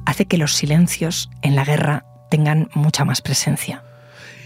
hace 0.05 0.25
que 0.25 0.39
los 0.39 0.55
silencios 0.55 1.29
en 1.43 1.55
la 1.55 1.63
guerra 1.63 2.05
tengan 2.31 2.69
mucha 2.73 3.05
más 3.05 3.21
presencia. 3.21 3.83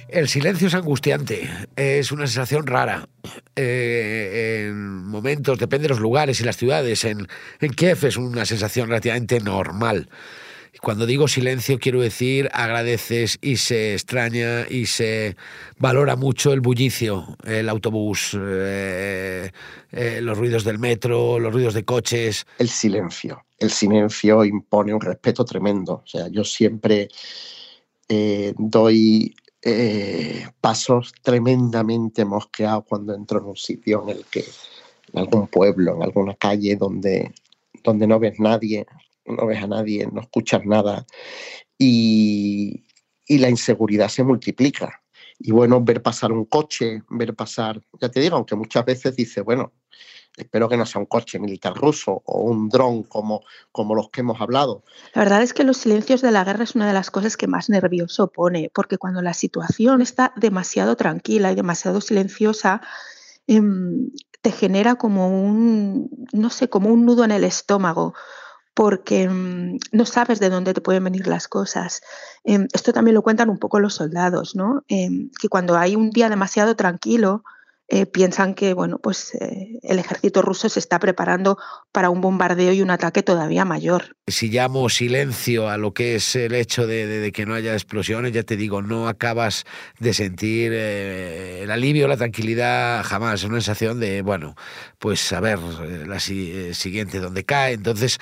El 0.10 0.28
silencio 0.28 0.68
es 0.68 0.74
angustiante, 0.74 1.50
es 1.78 2.12
una 2.12 2.26
sensación 2.28 2.68
rara. 2.68 3.08
Eh, 3.56 4.66
en 4.68 5.06
momentos, 5.06 5.60
depende 5.60 5.84
de 5.84 5.90
los 5.90 6.00
lugares 6.00 6.42
y 6.42 6.44
las 6.44 6.58
ciudades. 6.58 7.06
En, 7.06 7.28
en 7.62 7.74
Kiev 7.74 8.04
es 8.04 8.18
una 8.18 8.44
sensación 8.46 8.90
relativamente 8.90 9.40
normal. 9.40 10.10
Cuando 10.82 11.06
digo 11.06 11.28
silencio 11.28 11.80
quiero 11.80 12.02
decir 12.02 12.50
agradeces 12.54 13.38
y 13.42 13.58
se 13.58 13.94
extraña 13.94 14.68
y 14.70 14.86
se 14.86 15.36
valora 15.78 16.16
mucho 16.16 16.54
el 16.54 16.62
bullicio, 16.62 17.38
el 17.44 17.68
autobús, 17.70 18.38
eh, 18.40 19.52
eh, 19.92 20.20
los 20.22 20.38
ruidos 20.38 20.64
del 20.64 20.80
metro, 20.80 21.40
los 21.40 21.54
ruidos 21.54 21.74
de 21.74 21.84
coches. 21.84 22.46
El 22.58 22.70
silencio. 22.70 23.44
El 23.58 23.72
silencio 23.72 24.46
impone 24.46 24.94
un 24.94 25.02
respeto 25.02 25.44
tremendo. 25.44 26.02
O 26.06 26.08
sea, 26.08 26.28
yo 26.30 26.44
siempre 26.44 27.10
eh, 28.08 28.54
doy 28.58 29.36
pasos 30.62 31.14
tremendamente 31.22 32.24
mosqueados 32.24 32.86
cuando 32.88 33.14
entro 33.14 33.40
en 33.40 33.46
un 33.46 33.58
sitio 33.58 34.04
en 34.04 34.18
el 34.18 34.26
que, 34.32 34.46
en 35.12 35.20
algún 35.20 35.48
pueblo, 35.48 35.96
en 35.96 36.04
alguna 36.04 36.34
calle 36.36 36.78
donde, 36.78 37.34
donde 37.84 38.08
no 38.08 38.20
ves 38.20 38.40
nadie, 38.40 38.86
no 39.30 39.46
ves 39.46 39.64
a 39.64 39.68
nadie, 39.68 40.08
no 40.12 40.22
escuchas 40.22 40.66
nada 40.66 41.06
y, 41.78 42.86
la 43.28 43.50
inseguridad 43.50 44.10
se 44.10 44.24
multiplica. 44.24 45.02
y 45.42 45.52
bueno, 45.52 45.82
ver 45.82 46.02
pasar 46.02 46.32
un 46.34 46.46
coche, 46.46 47.04
ver 47.10 47.34
pasar, 47.34 47.82
ya 48.02 48.10
te 48.10 48.20
digo, 48.20 48.36
aunque 48.36 48.56
muchas 48.56 48.84
veces 48.84 49.16
dice, 49.16 49.40
bueno, 49.42 49.72
espero 50.36 50.68
que 50.70 50.78
no 50.78 50.86
sea 50.86 51.00
un 51.00 51.06
coche 51.06 51.40
militar 51.40 51.74
ruso 51.74 52.22
o 52.26 52.42
un 52.42 52.70
dron 52.70 53.04
como, 53.04 53.42
como 53.72 53.96
los 53.96 54.10
que 54.10 54.22
hemos 54.22 54.42
hablado. 54.42 54.84
La 55.14 55.24
verdad 55.24 55.42
es 55.42 55.54
que 55.54 55.64
los 55.64 55.78
silencios 55.78 56.22
de 56.22 56.32
la 56.32 56.44
guerra 56.44 56.64
es 56.64 56.76
una 56.76 56.88
de 56.88 56.94
las 56.94 57.12
cosas 57.12 57.38
que 57.38 57.48
más 57.48 57.70
nervioso 57.70 58.32
pone, 58.32 58.72
porque 58.74 58.98
cuando 58.98 59.22
la 59.22 59.34
situación 59.34 60.02
está 60.02 60.34
demasiado 60.36 60.96
tranquila 60.96 61.52
y 61.52 61.56
demasiado 61.56 62.02
silenciosa, 62.02 62.82
em, 63.48 64.12
te 64.42 64.52
genera 64.52 64.96
como 64.96 65.30
un, 65.30 66.10
no 66.32 66.50
sé, 66.50 66.70
como 66.70 66.90
un 66.90 67.06
nudo 67.06 67.24
en 67.24 67.32
el 67.32 67.44
estómago 67.44 68.14
porque 68.80 69.28
mm, 69.28 69.78
no 69.92 70.06
sabes 70.06 70.40
de 70.40 70.50
dónde 70.50 70.74
te 70.74 70.80
pueden 70.80 71.04
venir 71.04 71.28
las 71.28 71.50
cosas. 71.50 72.02
Em, 72.46 72.66
esto 72.72 72.94
también 72.94 73.14
lo 73.14 73.24
cuentan 73.24 73.50
un 73.50 73.58
poco 73.58 73.82
los 73.82 73.96
soldados, 73.96 74.56
¿no? 74.56 74.86
Em, 74.88 75.30
que 75.38 75.50
cuando 75.50 75.76
hay 75.76 75.98
un 75.98 76.12
día 76.12 76.30
demasiado 76.30 76.78
tranquilo, 76.78 77.44
eh, 77.92 78.06
piensan 78.06 78.54
que 78.54 78.76
bueno, 78.76 79.00
pues, 79.00 79.34
eh, 79.34 79.80
el 79.82 79.98
ejército 79.98 80.44
ruso 80.44 80.70
se 80.70 80.78
está 80.78 81.00
preparando 81.00 81.58
para 81.92 82.12
un 82.12 82.22
bombardeo 82.22 82.72
y 82.72 82.84
un 82.84 82.92
ataque 82.92 83.24
todavía 83.24 83.66
mayor. 83.66 84.16
Si 84.28 84.50
llamo 84.50 84.90
silencio 84.90 85.70
a 85.70 85.78
lo 85.78 85.92
que 85.92 86.14
es 86.14 86.36
el 86.36 86.54
hecho 86.54 86.86
de, 86.86 87.32
que 87.34 87.48
no 87.48 87.56
haya 87.56 87.74
explosiones, 87.74 88.32
ya 88.32 88.44
te 88.44 88.58
digo, 88.58 88.84
no 88.84 89.08
acabas 89.08 89.66
de 90.00 90.14
sentir 90.14 90.72
eh, 90.72 91.64
el 91.64 91.72
alivio, 91.72 92.08
la 92.08 92.18
tranquilidad 92.18 93.04
jamás. 93.04 93.40
Es 93.40 93.46
una 93.46 93.56
sensación 93.56 94.00
de, 94.00 94.22
bueno, 94.22 94.56
pues 95.00 95.34
a 95.34 95.40
ver, 95.40 95.58
la 95.60 96.20
siguiente 96.20 97.20
donde 97.20 97.44
cae. 97.44 97.74
Entonces, 97.74 98.20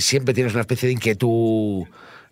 siempre 0.00 0.34
tienes 0.34 0.54
una 0.54 0.62
especie 0.62 0.88
de 0.88 0.94
inquietud 0.94 1.84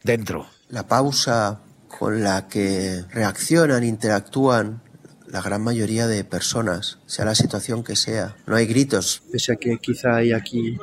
dentro. 0.02 0.49
La 0.69 0.88
pausa 0.88 1.61
con 1.87 2.25
la 2.25 2.49
que 2.49 3.04
reaccionan, 3.12 3.85
interactúan 3.85 4.89
la 5.30 5.40
gran 5.40 5.62
mayoría 5.62 6.06
de 6.06 6.25
personas, 6.25 6.99
sea 7.06 7.25
la 7.25 7.34
situación 7.34 7.84
que 7.84 7.96
sea. 7.96 8.37
No 8.46 8.56
hay 8.56 8.66
gritos. 8.66 9.22
Pese 9.30 9.52
a 9.52 9.56
que 9.56 9.78
quizá 9.78 10.16
hay 10.16 10.32
aquí 10.32 10.76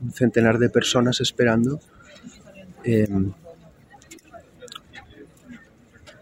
un 0.00 0.12
centenar 0.12 0.58
de 0.58 0.68
personas 0.68 1.20
esperando, 1.20 1.80
em, 2.84 3.32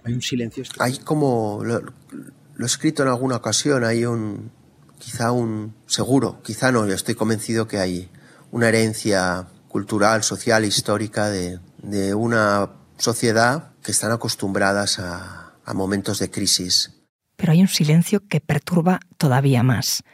hay 0.05 0.13
un 0.13 0.23
silencio. 0.23 0.65
Hay 0.79 0.99
como, 0.99 1.63
lo, 1.65 1.81
he 1.81 2.65
escrito 2.65 3.03
en 3.03 3.09
alguna 3.09 3.37
ocasión, 3.37 3.85
hay 3.85 4.05
un, 4.05 4.53
quizá 4.99 5.33
un, 5.33 5.75
seguro, 5.87 6.41
quizá 6.43 6.71
no, 6.71 6.87
yo 6.87 6.95
estoy 6.95 7.17
convencido 7.17 7.67
que 7.67 7.79
hay 7.79 8.09
una 8.53 8.69
herencia 8.69 9.49
cultural, 9.69 10.23
social, 10.23 10.65
histórica 10.65 11.29
de, 11.29 11.59
de 11.83 12.15
una 12.15 12.71
sociedad 12.97 13.73
que 13.83 13.91
están 13.91 14.13
acostumbradas 14.13 15.01
a, 15.01 15.46
a 15.67 15.75
momentos 15.75 16.19
de 16.21 16.31
crisis. 16.31 16.93
Pero 17.37 17.53
hay 17.53 17.61
un 17.61 17.69
silencio 17.69 18.27
que 18.27 18.41
perturba 18.41 19.01
todavía 19.19 19.63
más. 19.63 20.05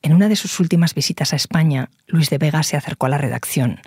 En 0.00 0.14
una 0.14 0.28
de 0.28 0.34
sus 0.34 0.58
últimas 0.58 0.94
visitas 0.94 1.32
a 1.32 1.36
España, 1.36 1.90
Luis 2.06 2.28
de 2.30 2.38
Vega 2.38 2.62
se 2.64 2.76
acercó 2.76 3.06
a 3.06 3.10
la 3.10 3.18
redacción 3.18 3.80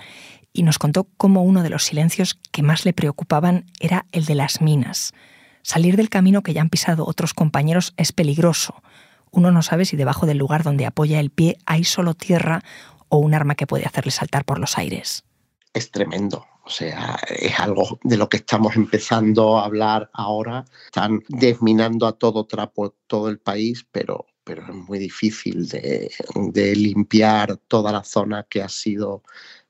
y 0.54 0.64
nos 0.64 0.80
contó 0.80 1.10
cómo 1.18 1.44
uno 1.44 1.64
de 1.64 1.70
los 1.70 1.84
silencios 1.84 2.40
que 2.52 2.64
más 2.64 2.86
le 2.86 2.94
preocupaban 2.94 3.66
era 3.82 4.06
el 4.14 4.24
de 4.24 4.36
las 4.36 4.62
minas. 4.62 5.12
Salir 5.64 5.98
del 5.98 6.10
camino 6.10 6.44
que 6.44 6.54
ya 6.54 6.62
han 6.62 6.70
pisado 6.70 7.06
otros 7.06 7.34
compañeros 7.34 7.94
es 7.98 8.14
peligroso. 8.14 8.82
Uno 9.32 9.52
no 9.52 9.64
sabe 9.64 9.84
si 9.84 9.98
debajo 9.98 10.26
del 10.26 10.38
lugar 10.38 10.64
donde 10.64 10.86
apoya 10.86 11.20
el 11.20 11.32
pie 11.32 11.58
hay 11.66 11.84
solo 11.84 12.14
tierra 12.14 12.64
o 13.10 13.18
un 13.18 13.34
arma 13.34 13.56
que 13.56 13.68
puede 13.68 13.86
hacerle 13.86 14.12
saltar 14.12 14.46
por 14.46 14.60
los 14.60 14.78
aires. 14.78 15.26
Es 15.74 15.92
tremendo. 15.92 16.46
O 16.66 16.70
sea, 16.70 17.20
es 17.30 17.60
algo 17.60 18.00
de 18.04 18.18
lo 18.18 18.28
que 18.28 18.38
estamos 18.38 18.76
empezando 18.76 19.60
a 19.60 19.66
hablar 19.66 20.10
ahora. 20.14 20.66
Están 20.86 21.24
desminando 21.30 22.08
a 22.08 22.14
todo 22.14 22.46
trapo 22.46 22.96
todo 23.06 23.30
el 23.30 23.38
país, 23.38 23.86
pero, 23.92 24.26
pero 24.44 24.64
es 24.64 24.74
muy 24.74 24.98
difícil 24.98 25.68
de, 25.68 26.10
limpiar 26.76 27.58
toda 27.68 27.92
la 27.92 28.04
zona 28.04 28.48
que 28.50 28.64
ha 28.64 28.70
sido 28.70 29.22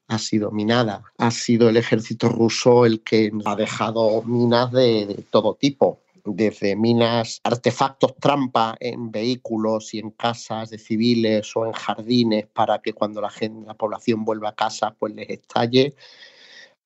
ha 0.08 0.20
sido 0.20 0.52
minada. 0.52 1.04
Ha 1.18 1.32
sido 1.32 1.68
el 1.68 1.78
ejército 1.78 2.30
ruso 2.30 2.86
el 2.86 3.02
que 3.02 3.32
ha 3.44 3.56
dejado 3.56 4.22
minas 4.22 4.72
de, 4.72 5.26
todo 5.32 5.56
tipo, 5.56 6.00
desde 6.24 6.76
minas, 6.76 7.42
artefactos 7.44 8.16
trampa 8.18 8.78
en 8.80 9.12
vehículos 9.12 9.94
y 9.96 10.00
en 10.00 10.12
casas 10.12 10.70
de 10.70 10.78
civiles 10.78 11.52
o 11.56 11.66
en 11.66 11.74
jardines 11.74 12.46
para 12.48 12.80
que 12.80 12.94
cuando 12.94 13.20
la, 13.20 13.32
gente, 13.32 13.66
la 13.66 13.74
población 13.74 14.24
vuelva 14.24 14.50
a 14.50 14.56
casa 14.56 14.96
pues 14.98 15.14
les 15.16 15.30
estalle, 15.30 15.96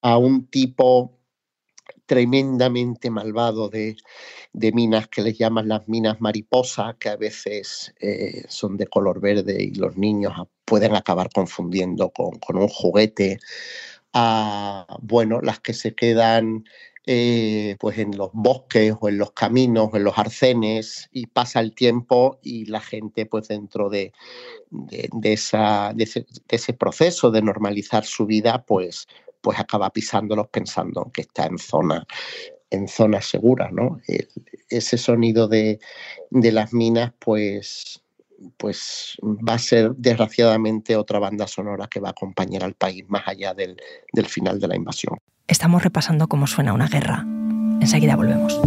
a 0.01 0.17
un 0.17 0.47
tipo 0.47 1.19
tremendamente 2.05 3.11
malvado 3.11 3.69
de, 3.69 3.95
minas 4.53 5.07
que 5.07 5.21
les 5.21 5.37
llaman 5.37 5.67
las 5.67 5.87
minas 5.87 6.19
mariposa, 6.19 6.97
que 6.99 7.09
a 7.09 7.15
veces 7.15 7.93
eh, 7.99 8.45
son 8.47 8.77
de 8.77 8.87
color 8.87 9.21
verde 9.21 9.61
y 9.61 9.75
los 9.75 9.95
niños 9.95 10.33
pueden 10.65 10.95
acabar 10.95 11.29
confundiendo 11.31 12.09
con, 12.09 12.39
un 12.57 12.67
juguete. 12.67 13.39
A, 14.11 14.87
bueno, 15.01 15.39
las 15.41 15.59
que 15.59 15.75
se 15.75 15.93
quedan 15.93 16.63
eh, 17.05 17.75
pues 17.79 17.99
en 17.99 18.17
los 18.17 18.31
bosques 18.33 18.93
o 18.99 19.07
en 19.07 19.19
los 19.19 19.31
caminos 19.31 19.89
o 19.91 19.97
en 19.97 20.03
los 20.03 20.17
arcenes 20.17 21.09
y 21.11 21.27
pasa 21.27 21.59
el 21.59 21.73
tiempo 21.73 22.39
y 22.41 22.65
la 22.65 22.81
gente 22.81 23.27
pues 23.27 23.47
dentro 23.47 23.89
de, 23.89 24.13
esa, 25.23 25.93
de, 25.95 26.25
ese, 26.49 26.73
proceso 26.73 27.31
de 27.31 27.41
normalizar 27.41 28.03
su 28.05 28.25
vida 28.25 28.63
pues 28.63 29.07
pues 29.41 29.59
acaba 29.59 29.89
pisándolos 29.89 30.47
pensando 30.49 31.09
que 31.13 31.21
está 31.21 31.45
en 31.45 31.57
zona 31.57 32.05
en 32.71 32.87
zonas 32.87 33.25
seguras, 33.25 33.71
¿no? 33.71 33.99
ese 34.69 34.97
sonido 34.97 35.47
de, 35.47 35.79
las 36.31 36.73
minas, 36.73 37.11
pues, 37.19 38.03
pues 38.57 39.17
va 39.23 39.55
a 39.55 39.59
ser 39.59 39.95
desgraciadamente 39.95 40.95
otra 40.95 41.19
banda 41.19 41.47
sonora 41.47 41.87
que 41.87 41.99
va 41.99 42.09
a 42.09 42.11
acompañar 42.11 42.63
al 42.63 42.75
país 42.75 43.05
más 43.07 43.27
allá 43.27 43.53
del, 43.53 43.77
del 44.13 44.25
final 44.27 44.59
de 44.59 44.67
la 44.67 44.75
invasión. 44.75 45.17
Estamos 45.47 45.83
repasando 45.83 46.27
cómo 46.27 46.45
suena 46.45 46.73
una 46.73 46.87
guerra. 46.87 47.25
Enseguida 47.81 48.15
volvemos. 48.15 48.59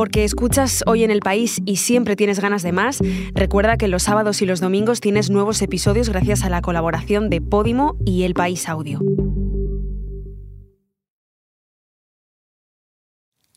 Porque 0.00 0.24
escuchas 0.24 0.82
hoy 0.86 1.04
en 1.04 1.10
el 1.10 1.20
país 1.20 1.60
y 1.66 1.76
siempre 1.76 2.16
tienes 2.16 2.40
ganas 2.40 2.62
de 2.62 2.72
más, 2.72 3.00
recuerda 3.34 3.76
que 3.76 3.86
los 3.86 4.04
sábados 4.04 4.40
y 4.40 4.46
los 4.46 4.58
domingos 4.58 5.02
tienes 5.02 5.28
nuevos 5.28 5.60
episodios 5.60 6.08
gracias 6.08 6.42
a 6.42 6.48
la 6.48 6.62
colaboración 6.62 7.28
de 7.28 7.42
Podimo 7.42 7.98
y 8.06 8.22
El 8.22 8.32
País 8.32 8.66
Audio. 8.66 8.98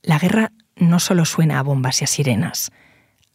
La 0.02 0.20
guerra 0.20 0.52
no 0.76 1.00
solo 1.00 1.24
suena 1.24 1.60
a 1.60 1.64
bombas 1.64 2.02
y 2.02 2.04
a 2.04 2.08
sirenas. 2.08 2.72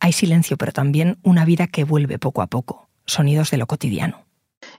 Hay 0.01 0.13
silencio, 0.13 0.59
pero 0.59 0.73
también 0.73 1.17
una 1.23 1.47
vida 1.47 1.67
que 1.67 1.85
vuelve 1.85 2.19
poco 2.19 2.43
a 2.43 2.47
poco, 2.49 2.91
sonidos 3.07 3.51
de 3.51 3.57
lo 3.57 3.67
cotidiano. 3.67 4.27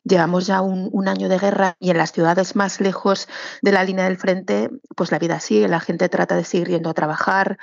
Llevamos 0.03 0.45
ya 0.45 0.62
un, 0.62 0.89
un, 0.91 1.07
año 1.07 1.29
de 1.29 1.39
guerra 1.39 1.77
y 1.79 1.89
en 1.89 1.98
las 1.98 2.12
ciudades 2.12 2.55
más 2.55 2.79
lejos 2.79 3.27
de 3.63 3.71
la 3.71 3.83
línea 3.83 4.05
del 4.05 4.17
frente, 4.17 4.69
pues 4.95 5.12
la 5.12 5.17
vida 5.17 5.39
sigue, 5.39 5.67
la 5.67 5.79
gente 5.79 6.09
trata 6.09 6.36
de 6.36 6.43
seguir 6.43 6.67
yendo 6.67 6.91
a 6.91 6.93
trabajar, 6.93 7.57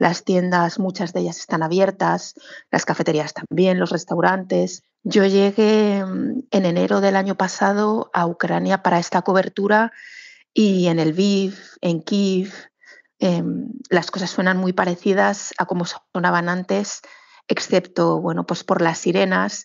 las 0.00 0.24
tiendas, 0.24 0.78
muchas 0.78 1.12
de 1.12 1.20
ellas 1.20 1.38
están 1.38 1.62
abiertas, 1.62 2.34
las 2.70 2.86
cafeterías 2.86 3.34
también, 3.34 3.78
los 3.78 3.90
restaurantes. 3.90 4.82
Yo 5.04 5.26
llegué 5.26 6.02
mm, 6.02 6.44
en 6.50 6.64
enero 6.64 7.02
del 7.02 7.16
año 7.16 7.36
pasado 7.36 8.10
a 8.14 8.26
Ucrania 8.26 8.82
para 8.82 8.98
esta 8.98 9.20
cobertura 9.20 9.92
y 10.54 10.86
en 10.88 10.98
el 10.98 11.12
Viv, 11.12 11.54
en 11.82 12.02
Kiev, 12.02 12.50
em, 13.18 13.68
las 13.90 14.10
cosas 14.10 14.30
suenan 14.30 14.56
muy 14.56 14.72
parecidas 14.72 15.52
a 15.58 15.66
como 15.66 15.84
sonaban 15.84 16.48
antes, 16.48 17.02
excepto 17.46 18.20
bueno, 18.22 18.46
pues 18.46 18.64
por 18.64 18.80
las 18.80 18.98
sirenas 18.98 19.64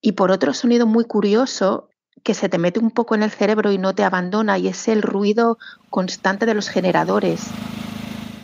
y 0.00 0.12
por 0.12 0.30
otro 0.30 0.54
sonido 0.54 0.86
muy 0.86 1.04
curioso 1.06 1.88
que 2.22 2.34
se 2.34 2.48
te 2.48 2.58
mete 2.58 2.78
un 2.78 2.92
poco 2.92 3.16
en 3.16 3.24
el 3.24 3.32
cerebro 3.32 3.72
y 3.72 3.78
no 3.78 3.96
te 3.96 4.04
abandona 4.04 4.58
y 4.58 4.68
es 4.68 4.86
el 4.86 5.02
ruido 5.02 5.58
constante 5.90 6.46
de 6.46 6.54
los 6.54 6.68
generadores 6.68 7.50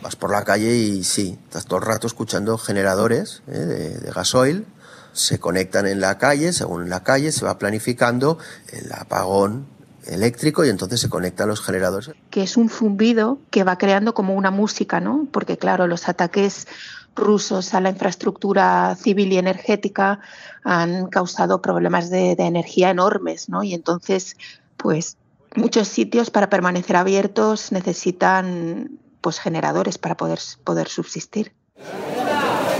vas 0.01 0.15
por 0.15 0.31
la 0.31 0.43
calle 0.43 0.75
y 0.75 1.03
sí, 1.03 1.37
estás 1.45 1.65
todo 1.65 1.79
el 1.79 1.85
rato 1.85 2.07
escuchando 2.07 2.57
generadores 2.57 3.41
¿eh? 3.47 3.57
de, 3.57 4.11
gasoil, 4.11 4.65
se 5.13 5.39
conectan 5.39 5.87
en 5.87 5.99
la 5.99 6.17
calle, 6.17 6.53
según 6.53 6.89
la 6.89 7.03
calle 7.03 7.31
se 7.31 7.45
va 7.45 7.57
planificando 7.57 8.37
el 8.71 8.91
apagón 8.93 9.67
eléctrico 10.05 10.65
y 10.65 10.69
entonces 10.69 11.01
se 11.01 11.09
conectan 11.09 11.49
los 11.49 11.61
generadores. 11.61 12.11
Que 12.29 12.43
es 12.43 12.57
un 12.57 12.69
zumbido 12.69 13.39
que 13.49 13.63
va 13.63 13.77
creando 13.77 14.13
como 14.13 14.33
una 14.33 14.51
música, 14.51 14.99
¿no? 14.99 15.27
Porque 15.31 15.57
claro, 15.57 15.87
los 15.87 16.07
ataques 16.07 16.67
rusos 17.15 17.73
a 17.73 17.81
la 17.81 17.89
infraestructura 17.89 18.95
civil 18.95 19.33
y 19.33 19.37
energética 19.37 20.19
han 20.63 21.07
causado 21.07 21.61
problemas 21.61 22.09
de, 22.09 22.35
de 22.35 22.45
energía 22.45 22.89
enormes, 22.91 23.49
¿no? 23.49 23.63
Y 23.63 23.73
entonces, 23.73 24.37
pues 24.77 25.17
muchos 25.55 25.87
sitios 25.87 26.29
para 26.29 26.49
permanecer 26.49 26.95
abiertos 26.95 27.71
necesitan 27.71 28.99
pues, 29.21 29.39
generadores 29.39 29.97
para 29.97 30.15
poder, 30.15 30.39
poder 30.63 30.87
subsistir. 30.87 31.53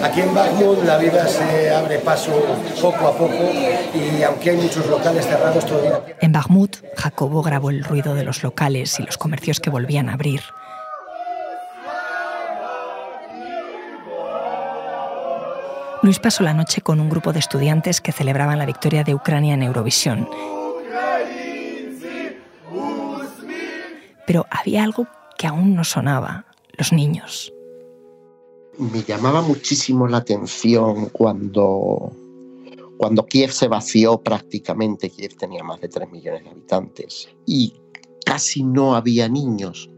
Aquí 0.03 0.21
en 0.21 0.33
Bakhmut 0.33 0.83
la 0.85 0.97
vida 0.97 1.27
se 1.27 1.69
abre 1.71 1.99
paso 1.99 2.31
poco 2.81 3.07
a 3.07 3.17
poco 3.17 3.35
y 3.93 4.23
aunque 4.23 4.51
hay 4.51 4.57
muchos 4.57 4.87
locales 4.87 5.25
cerrados 5.25 5.65
todavía... 5.65 6.01
En 6.21 6.31
Bakhmut, 6.31 6.77
Jacobo 6.95 7.41
grabó 7.41 7.69
el 7.69 7.83
ruido 7.83 8.15
de 8.15 8.23
los 8.23 8.41
locales 8.41 8.97
y 8.99 9.03
los 9.03 9.17
comercios 9.17 9.59
que 9.59 9.69
volvían 9.69 10.07
a 10.07 10.13
abrir. 10.13 10.41
Luis 16.01 16.17
pasó 16.19 16.43
la 16.43 16.53
noche 16.53 16.79
con 16.79 17.01
un 17.01 17.09
grupo 17.09 17.33
de 17.33 17.39
estudiantes 17.39 17.99
que 17.99 18.13
celebraban 18.13 18.57
la 18.57 18.65
victoria 18.65 19.03
de 19.03 19.13
Ucrania 19.13 19.55
en 19.55 19.63
Eurovisión. 19.63 20.29
Pero 24.25 24.45
había 24.49 24.83
algo 24.83 25.07
que 25.39 25.47
aún 25.47 25.73
no 25.73 25.85
sonaba, 25.85 26.45
los 26.77 26.91
niños. 26.91 27.53
Me 28.77 29.01
llamaba 29.03 29.41
muchísimo 29.41 30.05
la 30.05 30.17
atención 30.17 31.07
cuando, 31.13 32.11
cuando 32.97 33.25
Kiev 33.25 33.51
se 33.51 33.69
vació 33.69 34.21
prácticamente, 34.21 35.09
Kiev 35.09 35.37
tenía 35.37 35.63
más 35.63 35.79
de 35.79 35.87
3 35.87 36.11
millones 36.11 36.43
de 36.43 36.49
habitantes, 36.49 37.29
y 37.45 37.73
casi 38.25 38.63
no 38.63 38.95
había 38.95 39.29
niños 39.29 39.89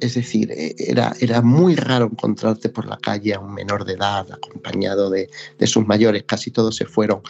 es 0.00 0.14
decir, 0.14 0.50
eh, 0.50 0.74
era, 0.78 1.14
era 1.20 1.42
muy 1.42 1.76
raro 1.76 2.06
encontrarte 2.06 2.70
por 2.70 2.86
la 2.86 2.96
calle 2.96 3.34
a 3.34 3.40
un 3.40 3.52
menor 3.52 3.84
de 3.84 3.92
edad 3.92 4.26
acompañado 4.32 5.10
de, 5.10 5.28
sus 5.66 5.86
mayores, 5.86 6.24
casi 6.24 6.50
todos 6.50 6.76
se 6.76 6.86
fueron. 6.86 7.20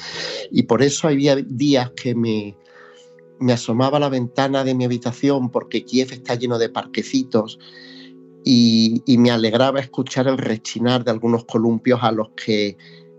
Y 0.51 0.63
por 0.63 0.83
eso 0.83 1.09
había 1.09 1.37
días 1.37 1.91
que 1.91 2.15
me, 2.15 2.57
me 3.41 3.55
asomaba 3.55 3.97
a 3.97 4.01
la 4.01 4.09
ventana 4.09 4.65
de 4.65 4.75
mi 4.75 4.85
habitación 4.85 5.51
porque 5.51 5.85
Kiev 5.85 6.13
está 6.13 6.35
lleno 6.35 6.59
de 6.59 6.69
parquecitos 6.69 7.59
y, 8.45 9.03
me 9.19 9.31
alegraba 9.31 9.81
escuchar 9.81 10.29
el 10.29 10.39
rechinar 10.39 11.05
de 11.05 11.11
algunos 11.11 11.45
columpios 11.45 12.01
a 12.03 12.13
los 12.13 12.31
que 12.31 12.77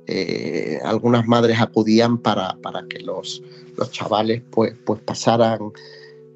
eh, 0.08 0.80
algunas 0.84 1.28
madres 1.28 1.60
acudían 1.60 2.18
para, 2.18 2.58
para 2.62 2.88
que 2.88 3.00
los, 3.00 3.44
los 3.78 3.92
chavales 3.92 4.42
pues, 4.52 4.74
pues 4.86 5.02
pasaran, 5.02 5.72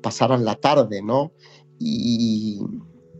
pasaran 0.01 0.45
la 0.45 0.55
tarde, 0.55 1.01
¿no? 1.01 1.31
Y, 1.79 2.59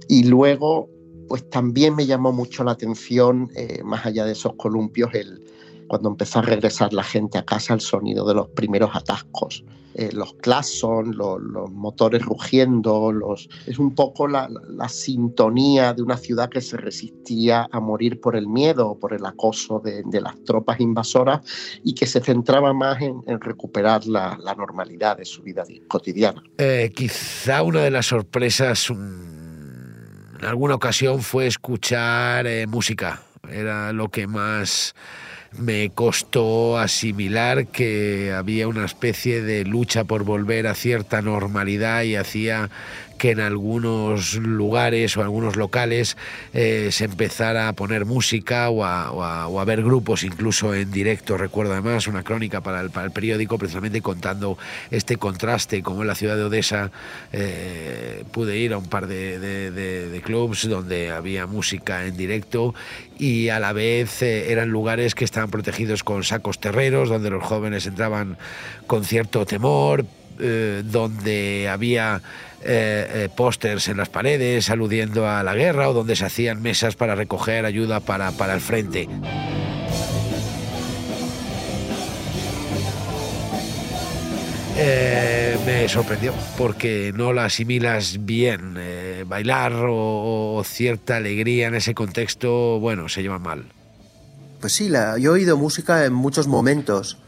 y 0.07 0.23
luego, 0.23 0.89
pues 1.27 1.49
también 1.49 1.95
me 1.95 2.05
llamó 2.05 2.31
mucho 2.31 2.63
la 2.63 2.71
atención, 2.71 3.49
eh, 3.55 3.81
más 3.83 4.05
allá 4.05 4.25
de 4.25 4.33
esos 4.33 4.53
columpios, 4.53 5.13
el, 5.13 5.44
cuando 5.87 6.09
empezó 6.09 6.39
a 6.39 6.41
regresar 6.43 6.93
la 6.93 7.03
gente 7.03 7.37
a 7.37 7.45
casa, 7.45 7.73
el 7.73 7.81
sonido 7.81 8.27
de 8.27 8.33
los 8.33 8.47
primeros 8.49 8.95
atascos. 8.95 9.63
Eh, 9.97 10.09
los 10.11 10.33
claxons, 10.33 11.15
los, 11.15 11.39
motores 11.71 12.21
rugiendo, 12.21 13.13
los, 13.13 13.47
es 13.65 13.79
un 13.79 13.95
poco 13.95 14.27
la, 14.27 14.49
sintonía 14.89 15.93
de 15.93 16.01
una 16.01 16.17
ciudad 16.17 16.49
que 16.49 16.59
se 16.59 16.75
resistía 16.75 17.69
a 17.71 17.79
morir 17.79 18.19
por 18.19 18.35
el 18.35 18.45
miedo, 18.45 18.99
por 18.99 19.13
el 19.13 19.25
acoso 19.25 19.79
de, 19.79 20.03
las 20.19 20.43
tropas 20.43 20.81
invasoras 20.81 21.39
y 21.81 21.93
que 21.93 22.07
se 22.07 22.19
centraba 22.19 22.73
más 22.73 23.01
en, 23.01 23.39
recuperar 23.39 24.05
la, 24.05 24.37
normalidad 24.57 25.17
de 25.17 25.23
su 25.23 25.41
vida 25.43 25.63
cotidiana. 25.87 26.43
Eh, 26.57 26.91
quizá 26.93 27.63
una 27.63 27.81
de 27.81 27.91
las 27.91 28.07
sorpresas 28.07 28.89
en 28.89 30.45
alguna 30.45 30.75
ocasión 30.75 31.21
fue 31.21 31.47
escuchar 31.47 32.47
eh, 32.47 32.67
música. 32.67 33.21
Era 33.49 33.93
lo 33.93 34.09
que 34.09 34.27
más 34.27 34.93
me 35.57 35.89
costó 35.89 36.77
asimilar 36.77 37.67
que 37.67 38.33
había 38.33 38.67
una 38.67 38.85
especie 38.85 39.41
de 39.41 39.65
lucha 39.65 40.03
por 40.03 40.23
volver 40.23 40.67
a 40.67 40.75
cierta 40.75 41.21
normalidad 41.21 42.03
y 42.03 42.15
hacía 42.15 42.69
que 43.17 43.31
en 43.31 43.39
algunos 43.39 44.35
lugares 44.35 45.15
o 45.17 45.21
algunos 45.21 45.55
locales 45.55 46.17
eh, 46.53 46.89
se 46.91 47.05
empezara 47.05 47.67
a 47.67 47.73
poner 47.73 48.05
música 48.05 48.69
o 48.69 48.83
a, 48.83 49.65
ver 49.65 49.83
grupos 49.83 50.23
incluso 50.23 50.75
en 50.75 50.91
directo. 50.91 51.37
Recuerdo 51.37 51.73
además 51.73 52.07
una 52.07 52.23
crónica 52.23 52.61
para 52.61 52.81
el, 52.81 52.91
periódico 53.11 53.57
precisamente 53.57 54.01
contando 54.01 54.57
este 54.91 55.17
contraste, 55.17 55.81
como 55.81 56.01
en 56.01 56.07
la 56.07 56.15
ciudad 56.15 56.35
de 56.35 56.43
Odessa 56.43 56.91
eh, 57.33 58.23
pude 58.31 58.57
ir 58.57 58.73
a 58.73 58.77
un 58.77 58.87
par 58.87 59.07
de, 59.07 59.39
de, 59.39 60.21
clubs 60.21 60.67
donde 60.67 61.11
había 61.11 61.45
música 61.45 62.05
en 62.05 62.17
directo 62.17 62.73
y 63.17 63.49
a 63.49 63.59
la 63.59 63.73
vez 63.73 64.21
eh, 64.21 64.51
eran 64.51 64.69
lugares 64.69 65.15
que 65.15 65.25
estaban 65.25 65.49
protegidos 65.49 66.03
con 66.03 66.23
sacos 66.23 66.59
terreros, 66.59 67.09
donde 67.09 67.29
los 67.29 67.43
jóvenes 67.43 67.85
entraban 67.85 68.37
con 68.87 69.03
cierto 69.03 69.45
temor, 69.45 70.05
donde 70.37 71.69
había 71.69 72.21
eh, 72.67 73.25
eh, 73.25 73.29
pósters 73.29 73.89
en 73.89 73.97
las 73.97 74.09
paredes 74.09 74.71
aludiendo 74.71 75.29
a 75.29 75.43
la 75.43 75.53
guerra 75.53 75.87
o 75.87 75.93
donde 75.93 76.15
se 76.15 76.25
hacían 76.25 76.63
mesas 76.63 76.95
para 76.95 77.13
recoger 77.13 77.63
ayuda 77.63 77.99
para, 77.99 78.31
para 78.31 78.55
el 78.55 78.59
frente. 78.59 79.07
Eh, 84.77 85.59
me 85.63 85.87
sorprendió 85.87 86.33
porque 86.57 87.13
no 87.15 87.33
la 87.33 87.45
asimilas 87.45 88.25
bien. 88.25 88.79
bailar 89.27 89.73
o, 89.87 90.63
cierta 90.65 91.17
alegría 91.17 91.67
en 91.67 91.75
ese 91.75 91.93
contexto, 91.93 92.79
bueno, 92.79 93.09
se 93.09 93.21
lleva 93.21 93.37
mal. 93.37 93.65
Pues 94.59 94.73
sí, 94.73 94.89
la, 94.89 95.19
yo 95.19 95.35
he 95.35 95.39
oído 95.41 95.55
música 95.55 96.03
en 96.03 96.13
muchos 96.13 96.47
momentos. 96.47 97.19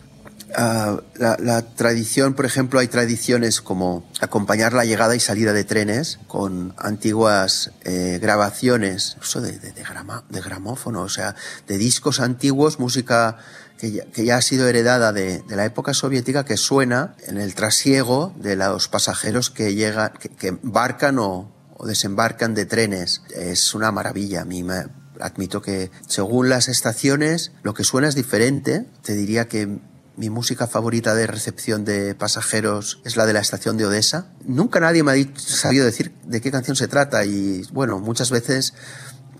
Ah, 0.55 1.01
la, 1.17 1.61
tradición, 1.75 2.33
por 2.33 2.45
ejemplo, 2.45 2.79
hay 2.79 2.87
tradiciones 2.87 3.61
como 3.61 4.09
acompañar 4.21 4.73
la 4.73 4.85
llegada 4.85 5.15
y 5.15 5.19
salida 5.19 5.51
de 5.51 5.63
trenes 5.63 6.19
con 6.27 6.73
antiguas 6.77 7.71
eh, 7.83 8.19
grabaciones, 8.21 9.17
de, 9.35 9.59
de, 9.59 9.71
de, 9.71 10.41
gramófono, 10.41 11.01
o 11.01 11.09
sea, 11.09 11.35
de 11.67 11.77
discos 11.77 12.19
antiguos, 12.19 12.79
música 12.79 13.37
que 13.77 14.25
ya, 14.25 14.37
ha 14.37 14.41
sido 14.41 14.67
heredada 14.67 15.13
de, 15.13 15.43
la 15.49 15.65
época 15.65 15.93
soviética 15.93 16.45
que 16.45 16.57
suena 16.57 17.15
en 17.27 17.37
el 17.37 17.53
trasiego 17.53 18.33
de 18.37 18.55
los 18.55 18.87
pasajeros 18.87 19.49
que 19.49 19.75
llegan, 19.75 20.13
que, 20.39 20.47
embarcan 20.47 21.19
o, 21.19 21.51
o, 21.75 21.85
desembarcan 21.85 22.55
de 22.55 22.65
trenes. 22.65 23.21
Es 23.35 23.75
una 23.75 23.91
maravilla. 23.91 24.41
A 24.41 24.45
mí 24.45 24.63
me, 24.63 24.85
admito 25.19 25.61
que 25.61 25.91
según 26.07 26.49
las 26.49 26.67
estaciones 26.67 27.51
lo 27.63 27.73
que 27.73 27.83
suena 27.83 28.07
es 28.07 28.15
diferente. 28.15 28.85
Te 29.03 29.13
diría 29.13 29.47
que 29.47 29.79
mi 30.17 30.31
música 30.31 30.67
favorita 30.67 31.13
de 31.13 31.27
recepción 31.27 31.85
de 31.85 32.15
pasajeros 32.15 32.99
es 33.05 33.15
la 33.15 33.27
de 33.27 33.33
la 33.33 33.39
estación 33.39 33.77
de 33.77 33.85
Odessa. 33.85 34.33
Nunca 34.43 34.79
nadie 34.79 35.03
me 35.03 35.11
ha 35.11 35.39
sabido 35.39 35.85
decir 35.85 36.11
de 36.23 36.41
qué 36.41 36.51
canción 36.51 36.75
se 36.75 36.87
trata 36.87 37.23
y 37.23 37.61
bueno, 37.71 37.99
muchas 37.99 38.31
veces 38.31 38.73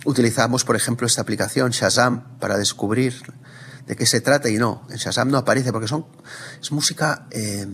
utilizamos, 0.05 0.63
por 0.63 0.75
ejemplo, 0.75 1.07
esta 1.07 1.21
aplicación 1.21 1.71
Shazam 1.71 2.37
para 2.37 2.57
descubrir 2.57 3.15
de 3.87 3.95
qué 3.95 4.05
se 4.05 4.21
trata 4.21 4.49
y 4.49 4.57
no, 4.57 4.85
en 4.91 4.97
Shazam 4.97 5.31
no 5.31 5.39
aparece 5.39 5.71
porque 5.71 5.87
son, 5.87 6.05
es 6.61 6.71
música 6.71 7.27
eh, 7.31 7.65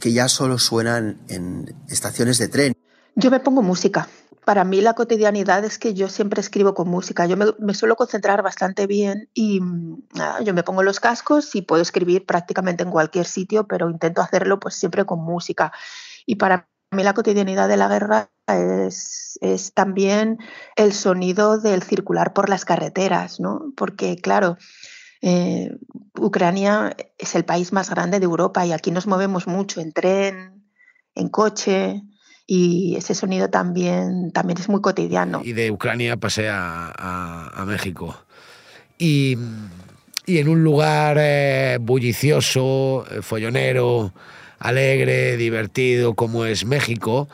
que 0.00 0.12
ya 0.12 0.28
solo 0.28 0.58
suenan 0.58 1.20
en 1.28 1.76
estaciones 1.88 2.38
de 2.38 2.48
tren. 2.48 2.72
Yo 3.14 3.30
me 3.30 3.40
pongo 3.40 3.62
música 3.62 4.08
para 4.44 4.64
mí 4.64 4.80
la 4.80 4.94
cotidianidad 4.94 5.64
es 5.64 5.78
que 5.78 5.94
yo 5.94 6.08
siempre 6.08 6.40
escribo 6.40 6.74
con 6.74 6.88
música. 6.88 7.26
Yo 7.26 7.36
me, 7.36 7.74
suelo 7.74 7.96
concentrar 7.96 8.42
bastante 8.42 8.86
bien 8.86 9.28
y 9.34 9.60
mm, 9.60 10.02
yo 10.44 10.54
me 10.54 10.62
pongo 10.62 10.82
los 10.82 11.00
cascos 11.00 11.54
y 11.54 11.62
puedo 11.62 11.82
escribir 11.82 12.26
prácticamente 12.26 12.82
en 12.82 12.90
cualquier 12.90 13.26
sitio, 13.26 13.66
pero 13.66 13.90
intento 13.90 14.20
hacerlo 14.20 14.60
pues 14.60 14.74
siempre 14.74 15.04
con 15.04 15.20
música. 15.20 15.72
Y 16.26 16.36
para 16.36 16.68
mí 16.90 17.02
la 17.02 17.14
cotidianidad 17.14 17.68
de 17.68 17.76
la 17.76 17.88
guerra 17.88 18.30
es, 18.46 19.38
es 19.40 19.72
también 19.72 20.38
el 20.76 20.92
sonido 20.92 21.58
del 21.58 21.82
circular 21.82 22.32
por 22.32 22.48
las 22.48 22.64
carreteras, 22.64 23.40
¿no? 23.40 23.72
Porque 23.76 24.16
claro, 24.16 24.58
eh, 25.22 25.70
Ucrania 26.18 26.94
es 27.16 27.34
el 27.34 27.46
país 27.46 27.72
más 27.72 27.88
grande 27.88 28.20
de 28.20 28.26
Europa 28.26 28.66
y 28.66 28.72
aquí 28.72 28.90
nos 28.90 29.06
movemos 29.06 29.46
mucho 29.46 29.80
en 29.80 29.92
tren, 29.92 30.64
en 31.14 31.28
coche, 31.28 32.02
y 32.46 32.96
ese 32.96 33.14
sonido 33.14 33.48
también, 33.48 34.30
también 34.32 34.58
es 34.58 34.68
muy 34.68 34.80
cotidiano. 34.80 35.40
Y 35.44 35.52
de 35.52 35.70
Ucrania 35.70 36.16
pasé 36.16 36.48
a, 36.50 37.64
México. 37.66 38.16
Y, 38.98 39.36
en 40.26 40.48
un 40.48 40.64
lugar 40.64 41.16
eh, 41.20 41.78
bullicioso, 41.80 43.04
eh, 43.10 43.20
follonero, 43.20 44.12
alegre, 44.58 45.36
divertido 45.36 46.14
como 46.14 46.46
es 46.46 46.64
México, 46.64 47.28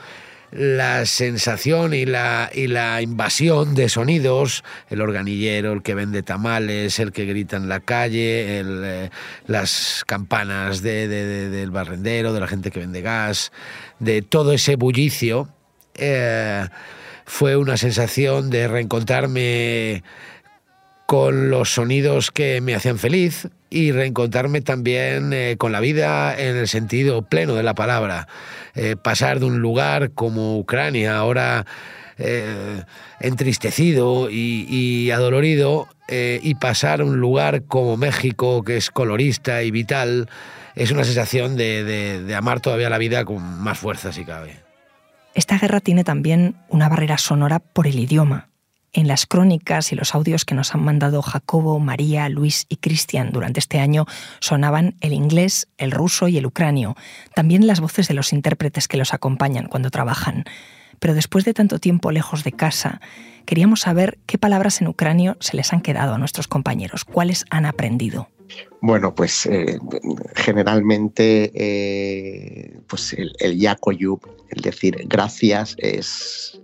la 0.52 1.06
sensación 1.06 1.94
y 1.94 2.06
la, 2.06 2.50
y 2.52 2.66
la 2.66 3.02
invasión 3.02 3.74
de 3.74 3.88
sonidos, 3.88 4.64
el 4.88 5.00
organillero, 5.00 5.72
el 5.72 5.82
que 5.82 5.94
vende 5.94 6.22
tamales, 6.22 6.98
el 6.98 7.12
que 7.12 7.24
grita 7.24 7.56
en 7.56 7.68
la 7.68 7.80
calle, 7.80 8.60
eh, 8.60 9.10
las 9.46 10.04
campanas 10.06 10.82
del 10.82 11.70
barrendero, 11.70 12.32
de 12.32 12.40
la 12.40 12.48
gente 12.48 12.70
que 12.70 12.80
vende 12.80 13.00
gas, 13.00 13.52
de 13.98 14.22
todo 14.22 14.52
ese 14.52 14.76
bullicio, 14.76 15.48
eh, 15.94 16.66
fue 17.26 17.56
una 17.56 17.76
sensación 17.76 18.50
de 18.50 18.66
reencontrarme 18.66 20.02
con 21.06 21.50
los 21.50 21.74
sonidos 21.74 22.30
que 22.30 22.60
me 22.60 22.74
hacían 22.74 22.98
feliz 22.98 23.48
y 23.70 23.92
reencontrarme 23.92 24.60
también 24.60 25.32
eh, 25.32 25.54
con 25.56 25.70
la 25.70 25.80
vida 25.80 26.36
en 26.36 26.56
el 26.56 26.66
sentido 26.66 27.22
pleno 27.22 27.54
de 27.54 27.62
la 27.62 27.74
palabra. 27.74 28.26
Eh, 28.74 28.96
pasar 29.00 29.38
de 29.38 29.46
un 29.46 29.60
lugar 29.60 30.10
como 30.10 30.58
Ucrania, 30.58 31.16
ahora 31.16 31.64
eh, 32.18 32.82
entristecido 33.20 34.28
y, 34.28 35.10
adolorido, 35.12 35.88
y 36.08 36.56
pasar 36.56 37.00
a 37.00 37.04
un 37.04 37.20
lugar 37.20 37.62
como 37.62 37.96
México, 37.96 38.64
que 38.64 38.76
es 38.76 38.90
colorista 38.90 39.62
y 39.62 39.70
vital, 39.70 40.28
es 40.74 40.90
una 40.90 41.04
sensación 41.04 41.56
de, 41.56 41.84
de 41.84 42.34
amar 42.34 42.60
todavía 42.60 42.90
la 42.90 42.98
vida 42.98 43.24
con 43.24 43.40
más 43.60 43.78
fuerza, 43.78 44.12
si 44.12 44.24
cabe. 44.24 44.56
Esta 45.34 45.56
guerra 45.56 45.78
tiene 45.78 46.02
también 46.02 46.56
una 46.68 46.88
barrera 46.88 47.16
sonora 47.16 47.60
por 47.60 47.86
el 47.86 48.00
idioma 48.00 48.49
En 48.92 49.06
las 49.06 49.26
crónicas 49.26 49.92
y 49.92 49.94
los 49.94 50.16
audios 50.16 50.44
que 50.44 50.56
nos 50.56 50.74
han 50.74 50.82
mandado 50.82 51.22
Jacobo, 51.22 51.78
María, 51.78 52.28
Luis 52.28 52.66
y 52.68 52.76
Cristian 52.76 53.30
durante 53.30 53.60
este 53.60 53.78
año 53.78 54.06
sonaban 54.40 54.96
el 55.00 55.12
inglés, 55.12 55.68
el 55.78 55.92
ruso 55.92 56.26
y 56.26 56.38
el 56.38 56.46
ucranio, 56.46 56.96
también 57.32 57.68
las 57.68 57.78
voces 57.78 58.08
de 58.08 58.14
los 58.14 58.32
intérpretes 58.32 58.88
que 58.88 58.96
los 58.96 59.14
acompañan 59.14 59.66
cuando 59.66 59.90
trabajan. 59.90 60.44
Pero 60.98 61.14
después 61.14 61.44
de 61.44 61.54
tanto 61.54 61.78
tiempo 61.78 62.10
lejos 62.10 62.42
de 62.42 62.50
casa, 62.50 63.00
queríamos 63.50 63.80
saber 63.80 64.20
qué 64.26 64.38
palabras 64.38 64.80
en 64.80 64.86
ucranio 64.86 65.36
se 65.40 65.56
les 65.56 65.72
han 65.72 65.80
quedado 65.80 66.14
a 66.14 66.18
nuestros 66.18 66.46
compañeros, 66.46 67.04
cuáles 67.04 67.44
han 67.50 67.66
aprendido. 67.66 68.28
Bueno, 68.80 69.12
pues 69.12 69.44
eh, 69.46 69.76
generalmente 70.36 71.50
eh, 71.52 72.78
pues 72.86 73.12
el, 73.12 73.58
yakoyub, 73.58 74.20
el 74.50 74.62
decir 74.62 75.04
gracias, 75.08 75.74
es, 75.78 76.60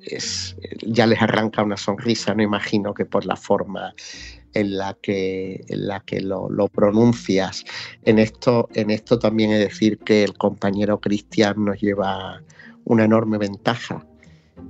ya 0.86 1.08
les 1.08 1.20
arranca 1.20 1.64
una 1.64 1.76
sonrisa, 1.76 2.36
no 2.36 2.44
imagino 2.44 2.94
que 2.94 3.04
por 3.04 3.26
la 3.26 3.34
forma 3.34 3.92
en 4.54 4.78
la 4.78 4.96
que, 5.02 5.64
en 5.66 5.88
la 5.88 5.98
que 5.98 6.20
lo, 6.20 6.68
pronuncias. 6.68 7.64
En 8.04 8.20
esto, 8.20 8.68
en 8.74 8.92
esto 8.92 9.18
también 9.18 9.50
es 9.50 9.58
decir 9.58 9.98
que 9.98 10.22
el 10.22 10.34
compañero 10.34 11.00
Cristian 11.00 11.64
nos 11.64 11.80
lleva 11.80 12.42
una 12.84 13.06
enorme 13.06 13.38
ventaja 13.38 14.06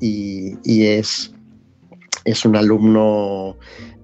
y, 0.01 0.57
es, 0.87 1.33
es 2.27 2.45
un 2.45 2.57
alumno 2.57 3.57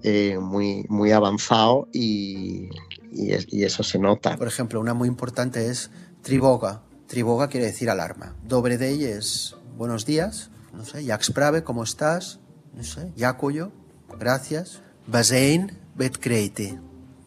eh, 0.03 0.39
muy, 0.41 0.87
muy 0.89 1.11
avanzado 1.11 1.89
y, 1.93 2.71
y, 3.11 3.65
eso 3.65 3.83
se 3.83 3.99
nota. 3.99 4.37
Por 4.37 4.49
ejemplo, 4.49 4.81
una 4.81 4.95
muy 4.95 5.09
importante 5.09 5.69
es 5.69 5.91
triboga. 6.23 6.83
Triboga 7.09 7.49
quiere 7.49 7.67
decir 7.67 7.91
alarma. 7.91 8.37
Dobre 8.45 8.79
day 8.79 9.05
es 9.05 9.57
buenos 9.77 10.07
días, 10.07 10.51
no 10.73 10.85
sé, 10.85 11.05
Jax 11.05 11.33
Prave, 11.33 11.65
¿cómo 11.65 11.83
estás? 11.83 12.39
No 12.75 12.85
sé, 12.85 13.13
Yacuyo, 13.17 13.73
gracias. 14.19 14.81
Basein, 15.07 15.77
Betcreite, 15.97 16.79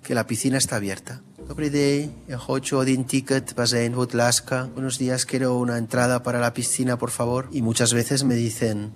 que 0.01 0.15
la 0.15 0.25
piscina 0.25 0.58
está 0.58 0.77
abierta. 0.77 1.21
Dobre 1.47 1.69
day, 1.69 2.12
Ejocho, 2.27 2.79
Odin 2.79 3.05
Ticket, 3.05 3.53
Basein, 3.53 3.93
Butlaska. 3.93 4.69
Buenos 4.73 4.97
días, 4.97 5.27
quiero 5.27 5.58
una 5.58 5.77
entrada 5.77 6.23
para 6.23 6.39
la 6.39 6.55
piscina, 6.55 6.97
por 6.97 7.12
favor. 7.12 7.49
Y 7.51 7.62
muchas 7.62 7.93
veces 7.93 8.23
me 8.23 8.34
dicen, 8.34 8.93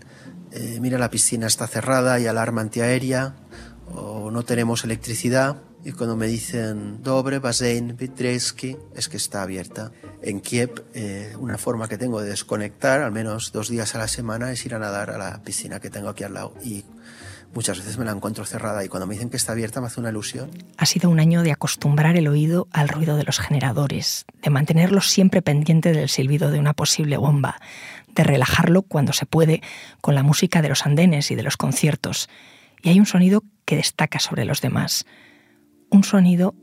eh, 0.51 0.79
mira, 0.81 0.97
la 0.97 1.09
piscina 1.09 1.47
está 1.47 1.67
cerrada, 1.67 2.13
hay 2.15 2.27
alarma 2.27 2.61
antiaérea, 2.61 3.35
o 3.93 4.31
no 4.31 4.43
tenemos 4.43 4.83
electricidad 4.83 5.57
y 5.83 5.93
cuando 5.93 6.17
me 6.17 6.27
dicen 6.27 7.01
Dobre, 7.03 7.39
Basein, 7.39 7.95
Vitreski, 7.95 8.77
es 8.95 9.07
que 9.07 9.17
está 9.17 9.43
abierta. 9.43 9.91
En 10.21 10.41
Kiev, 10.41 10.83
eh, 10.93 11.33
una 11.39 11.57
forma 11.57 11.87
que 11.87 11.97
tengo 11.97 12.21
de 12.21 12.29
desconectar, 12.29 13.01
al 13.01 13.13
menos 13.13 13.53
dos 13.53 13.69
días 13.69 13.95
a 13.95 13.99
la 13.99 14.09
semana, 14.09 14.51
es 14.51 14.65
ir 14.65 14.75
a 14.75 14.79
nadar 14.79 15.09
a 15.09 15.17
la 15.17 15.41
piscina 15.41 15.79
que 15.79 15.89
tengo 15.89 16.09
aquí 16.09 16.25
al 16.25 16.33
lado. 16.33 16.53
Y 16.63 16.83
muchas 17.53 17.77
veces 17.77 17.97
me 17.97 18.03
la 18.03 18.11
encuentro 18.11 18.45
cerrada 18.45 18.83
y 18.83 18.89
cuando 18.89 19.07
me 19.07 19.13
dicen 19.13 19.29
que 19.29 19.37
está 19.37 19.53
abierta 19.53 19.79
me 19.79 19.87
hace 19.87 20.01
una 20.01 20.09
ilusión. 20.09 20.49
Ha 20.77 20.85
sido 20.85 21.09
un 21.09 21.19
año 21.21 21.43
de 21.43 21.53
acostumbrar 21.53 22.17
el 22.17 22.27
oído 22.27 22.67
al 22.71 22.89
ruido 22.89 23.15
de 23.15 23.23
los 23.23 23.39
generadores, 23.39 24.25
de 24.41 24.49
mantenerlo 24.49 24.99
siempre 24.99 25.41
pendiente 25.41 25.93
del 25.93 26.09
silbido 26.09 26.51
de 26.51 26.59
una 26.59 26.73
posible 26.73 27.15
bomba, 27.15 27.55
de 28.19 28.25
relajarlo 28.25 28.81
cuando 28.81 29.13
se 29.13 29.25
puede 29.25 29.61
con 30.01 30.13
la 30.13 30.23
música 30.23 30.61
de 30.61 30.67
los 30.67 30.85
andenes 30.85 31.31
y 31.31 31.35
de 31.35 31.43
los 31.43 31.55
conciertos. 31.55 32.27
Y 32.81 32.89
hay 32.89 32.99
un 32.99 33.05
sonido 33.05 33.45
que 33.63 33.77
destaca 33.77 34.19
sobre 34.19 34.43
los 34.43 34.59
demás 34.59 35.05
un 35.89 36.03
sonido 36.03 36.53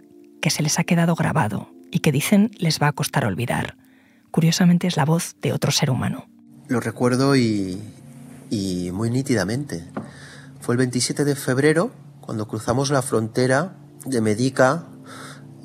que 0.42 0.50
se 0.50 0.62
les 0.62 0.78
ha 0.78 0.84
quedado 0.84 1.14
grabado 1.14 1.70
y 1.90 2.00
que 2.00 2.12
dicen 2.12 2.50
les 2.58 2.80
va 2.80 2.88
a 2.88 2.92
costar 2.92 3.24
olvidar. 3.24 3.76
Curiosamente 4.30 4.86
es 4.86 4.98
la 4.98 5.06
voz 5.06 5.34
de 5.40 5.54
otro 5.54 5.72
ser 5.72 5.90
humano. 5.90 6.28
Lo 6.68 6.80
recuerdo 6.80 7.36
y, 7.36 7.80
muy 8.92 9.10
nítidamente. 9.10 9.82
Fue 10.60 10.74
el 10.74 10.78
27 10.78 11.24
de 11.24 11.36
febrero 11.36 11.90
cuando 12.20 12.46
cruzamos 12.46 12.90
la 12.90 13.00
frontera 13.00 13.76
de 14.04 14.20
Medica, 14.20 14.84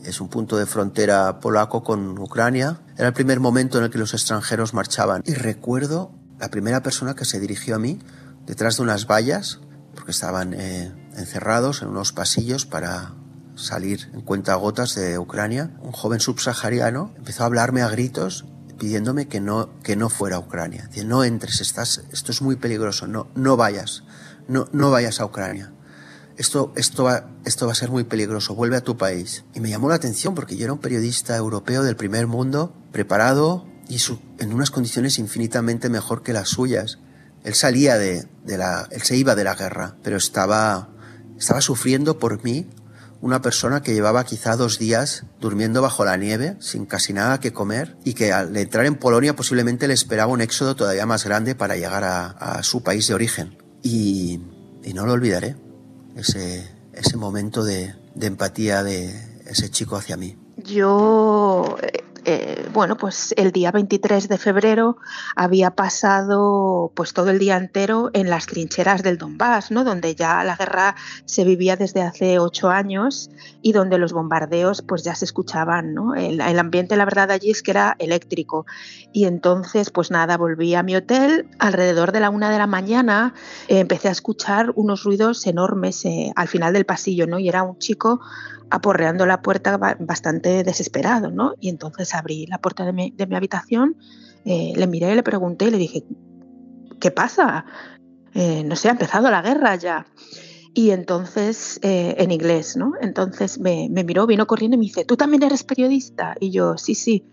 es 0.06 0.22
un 0.22 0.30
punto 0.30 0.58
de 0.58 0.66
frontera 0.66 1.40
polaco 1.42 1.84
con 1.84 2.18
Ucrania. 2.18 2.80
Era 3.02 3.08
el 3.08 3.16
primer 3.16 3.40
momento 3.40 3.80
en 3.80 3.86
el 3.86 3.90
que 3.90 3.98
los 3.98 4.14
extranjeros 4.14 4.76
marchaban. 4.76 5.24
Y 5.26 5.34
recuerdo 5.34 6.12
la 6.40 6.52
primera 6.52 6.84
persona 6.84 7.16
que 7.16 7.26
se 7.26 7.40
dirigió 7.40 7.74
a 7.74 7.80
mí 7.80 7.98
detrás 8.46 8.78
de 8.78 8.84
unas 8.84 9.08
vallas, 9.08 9.60
porque 9.96 10.12
estaban 10.12 10.54
eh, 10.54 10.94
encerrados 11.18 11.82
en 11.82 11.88
unos 11.88 12.14
pasillos 12.14 12.68
para 12.68 13.16
salir 13.56 14.12
en 14.14 14.22
cuentagotas 14.22 14.94
de 14.94 15.18
Ucrania, 15.18 15.72
un 15.82 15.94
joven 15.94 16.20
subsahariano 16.20 17.12
empezó 17.18 17.42
a 17.42 17.48
hablarme 17.48 17.82
a 17.82 17.90
gritos 17.90 18.46
pidiéndome 18.78 19.28
que 19.28 19.42
no, 19.42 19.82
que 19.82 19.96
no 19.96 20.10
fuera 20.10 20.36
a 20.36 20.40
Ucrania. 20.40 20.88
Dice, 20.92 21.04
no 21.04 21.24
entres, 21.24 21.60
estás, 21.60 22.04
esto 22.12 22.32
es 22.32 22.44
muy 22.44 22.56
peligroso, 22.56 23.08
no, 23.08 23.32
no 23.34 23.58
vayas, 23.58 24.04
no, 24.48 24.68
no 24.74 24.92
vayas 24.92 25.20
a 25.20 25.26
Ucrania. 25.26 25.74
Esto, 26.42 26.74
esto, 26.76 27.04
va, 27.04 27.30
esto 27.46 27.68
va 27.68 27.74
a 27.74 27.76
ser 27.76 27.92
muy 27.92 28.04
peligroso, 28.04 28.56
vuelve 28.56 28.76
a 28.76 28.82
tu 28.82 28.98
país. 28.98 29.46
Y 29.54 29.60
me 29.60 29.70
llamó 29.70 29.90
la 29.90 29.94
atención 29.94 30.34
porque 30.34 30.56
yo 30.56 30.64
era 30.64 30.74
un 30.74 30.80
periodista 30.80 31.38
europeo 31.38 31.84
del 31.84 31.96
primer 31.96 32.26
mundo, 32.26 32.74
preparado 32.92 33.68
y 33.88 34.02
en 34.40 34.52
unas 34.52 34.72
condiciones 34.72 35.20
infinitamente 35.20 35.88
mejor 35.88 36.24
que 36.24 36.34
las 36.34 36.50
suyas. 36.50 36.98
Él 37.44 37.54
salía 37.54 38.00
de, 38.00 38.28
la, 38.48 38.88
él 38.90 39.04
se 39.04 39.18
iba 39.18 39.36
de 39.36 39.44
la 39.44 39.54
guerra, 39.54 39.98
pero 40.02 40.18
estaba, 40.18 40.90
estaba 41.38 41.62
sufriendo 41.62 42.18
por 42.18 42.44
mí 42.44 42.68
una 43.22 43.44
persona 43.44 43.84
que 43.84 43.94
llevaba 43.94 44.24
quizá 44.24 44.56
dos 44.56 44.80
días 44.80 45.26
durmiendo 45.40 45.84
bajo 45.84 46.06
la 46.06 46.18
nieve, 46.18 46.58
sin 46.60 46.88
casi 46.88 47.14
nada 47.14 47.40
que 47.40 47.54
comer, 47.54 47.98
y 48.04 48.16
que 48.16 48.34
al 48.34 48.58
entrar 48.58 48.88
en 48.88 48.96
Polonia 48.96 49.36
posiblemente 49.36 49.88
le 49.88 49.94
esperaba 49.94 50.34
un 50.34 50.42
éxodo 50.42 50.76
todavía 50.76 51.06
más 51.06 51.24
grande 51.24 51.54
para 51.54 51.76
llegar 51.76 52.04
a, 52.04 52.64
su 52.64 52.82
país 52.82 53.08
de 53.08 53.14
origen. 53.14 53.60
Y, 53.84 54.40
no 54.96 55.06
lo 55.06 55.14
olvidaré, 55.14 55.56
ese, 56.16 56.70
ese 56.94 57.18
momento 57.18 57.64
de, 57.64 57.96
de 58.16 58.28
empatía 58.28 58.84
de 58.84 59.42
ese 59.46 59.70
chico 59.70 59.96
hacia 59.96 60.18
mí. 60.18 60.38
Yo 60.58 61.78
eh, 62.34 62.70
bueno, 62.74 62.98
pues 62.98 63.34
el 63.38 63.52
día 63.52 63.72
23 63.72 64.28
de 64.28 64.38
febrero 64.38 64.98
había 65.36 65.72
pasado 65.72 66.92
pues 66.96 67.14
todo 67.14 67.30
el 67.30 67.40
día 67.40 67.58
entero 67.58 68.10
en 68.14 68.30
las 68.30 68.46
trincheras 68.46 69.04
del 69.04 69.18
Donbass, 69.18 69.72
¿no? 69.72 69.84
Donde 69.84 70.16
ya 70.16 70.44
la 70.44 70.56
guerra 70.56 70.96
se 71.26 71.44
vivía 71.44 71.76
desde 71.76 72.02
hace 72.02 72.40
ocho 72.40 72.70
años 72.70 73.30
y 73.62 73.74
donde 73.74 73.98
los 73.98 74.14
bombardeos 74.14 74.82
pues 74.82 75.04
ya 75.04 75.16
se 75.16 75.26
escuchaban, 75.26 75.94
¿no? 75.94 76.16
El, 76.16 76.40
ambiente, 76.60 76.96
la 76.96 77.06
verdad, 77.06 77.32
allí 77.32 77.52
es 77.52 77.62
que 77.62 77.72
era 77.72 77.96
eléctrico. 78.00 78.66
Y 79.12 79.26
entonces, 79.26 79.90
pues 79.90 80.12
nada, 80.12 80.38
volví 80.38 80.76
a 80.76 80.84
mi 80.84 80.96
hotel. 80.96 81.48
Alrededor 81.60 82.12
de 82.12 82.20
la 82.20 82.30
una 82.30 82.50
de 82.50 82.58
la 82.58 82.68
mañana 82.68 83.34
eh, 83.68 83.80
empecé 83.80 84.08
a 84.08 84.12
escuchar 84.12 84.72
unos 84.76 85.04
ruidos 85.04 85.46
enormes 85.48 86.06
eh, 86.06 86.32
al 86.36 86.48
final 86.48 86.74
del 86.74 86.86
pasillo, 86.86 87.28
¿no? 87.28 87.40
Y 87.40 87.50
era 87.50 87.64
un 87.64 87.78
chico 87.78 88.22
aporreando 88.72 89.26
la 89.26 89.42
puerta 89.42 89.78
bastante 89.78 90.64
desesperado, 90.64 91.30
¿no? 91.30 91.54
Y 91.60 91.70
entonces 91.70 92.16
abrí 92.16 92.48
la 92.48 92.58
puerta 92.58 92.86
de 92.86 92.94
mi, 92.94 93.14
habitación, 93.36 93.98
eh, 94.46 94.74
le 94.76 94.88
miré, 94.88 95.14
le 95.14 95.24
pregunté 95.24 95.66
y 95.66 95.72
le 95.72 95.78
dije, 95.78 96.04
¿qué 97.00 97.12
pasa? 97.12 97.66
Eh, 98.34 98.64
no 98.64 98.76
sé, 98.76 98.88
ha 98.88 98.92
empezado 98.92 99.30
la 99.30 99.42
guerra 99.42 99.76
ya. 99.76 100.08
Y 100.74 100.92
entonces, 100.92 101.80
eh, 101.84 102.16
en 102.18 102.32
inglés, 102.32 102.78
¿no? 102.78 102.94
Entonces 103.02 103.60
me, 103.60 103.90
me 103.92 104.06
miró, 104.06 104.26
vino 104.26 104.48
corriendo 104.48 104.76
y 104.76 104.80
me 104.80 104.86
dice, 104.86 105.04
¿tú 105.04 105.18
también 105.18 105.44
eres 105.44 105.66
periodista? 105.66 106.36
Y 106.40 106.52
yo, 106.52 106.78
sí, 106.78 106.96
sí. 106.96 107.26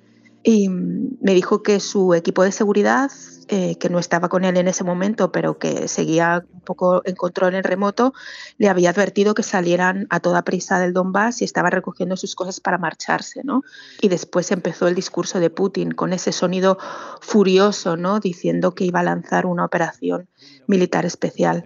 Y 0.43 0.69
me 0.69 1.35
dijo 1.35 1.63
que 1.63 1.81
su 1.81 2.15
equipo 2.15 2.43
de 2.43 2.53
seguridad 2.53 3.11
eh, 3.51 3.77
que 3.77 3.89
no 3.89 3.99
estaba 3.99 4.29
con 4.29 4.45
él 4.45 4.59
en 4.59 4.69
ese 4.69 4.85
momento, 4.85 5.33
pero 5.33 5.59
que 5.59 5.89
seguía 5.89 6.45
un 6.53 6.61
poco 6.61 7.01
en 7.07 7.17
control 7.17 7.55
en 7.55 7.65
remoto, 7.65 8.13
le 8.59 8.69
había 8.69 8.91
advertido 8.91 9.33
que 9.33 9.43
salieran 9.43 10.07
a 10.11 10.21
toda 10.21 10.43
prisa 10.43 10.79
del 10.79 10.93
Donbass 10.93 11.41
y 11.41 11.47
estaba 11.47 11.71
recogiendo 11.71 12.15
sus 12.19 12.35
cosas 12.35 12.61
para 12.61 12.77
marcharse, 12.77 13.41
¿no? 13.45 13.63
Y 14.03 14.09
después 14.09 14.51
empezó 14.53 14.87
el 14.87 14.95
discurso 14.95 15.41
de 15.41 15.49
Putin 15.49 15.93
con 15.93 16.13
ese 16.13 16.31
sonido 16.31 16.77
furioso, 17.23 17.97
¿no? 17.97 18.21
Diciendo 18.21 18.75
que 18.75 18.85
iba 18.85 19.01
a 19.01 19.05
lanzar 19.05 19.47
una 19.47 19.65
operación 19.65 20.29
militar 20.67 21.07
especial. 21.07 21.65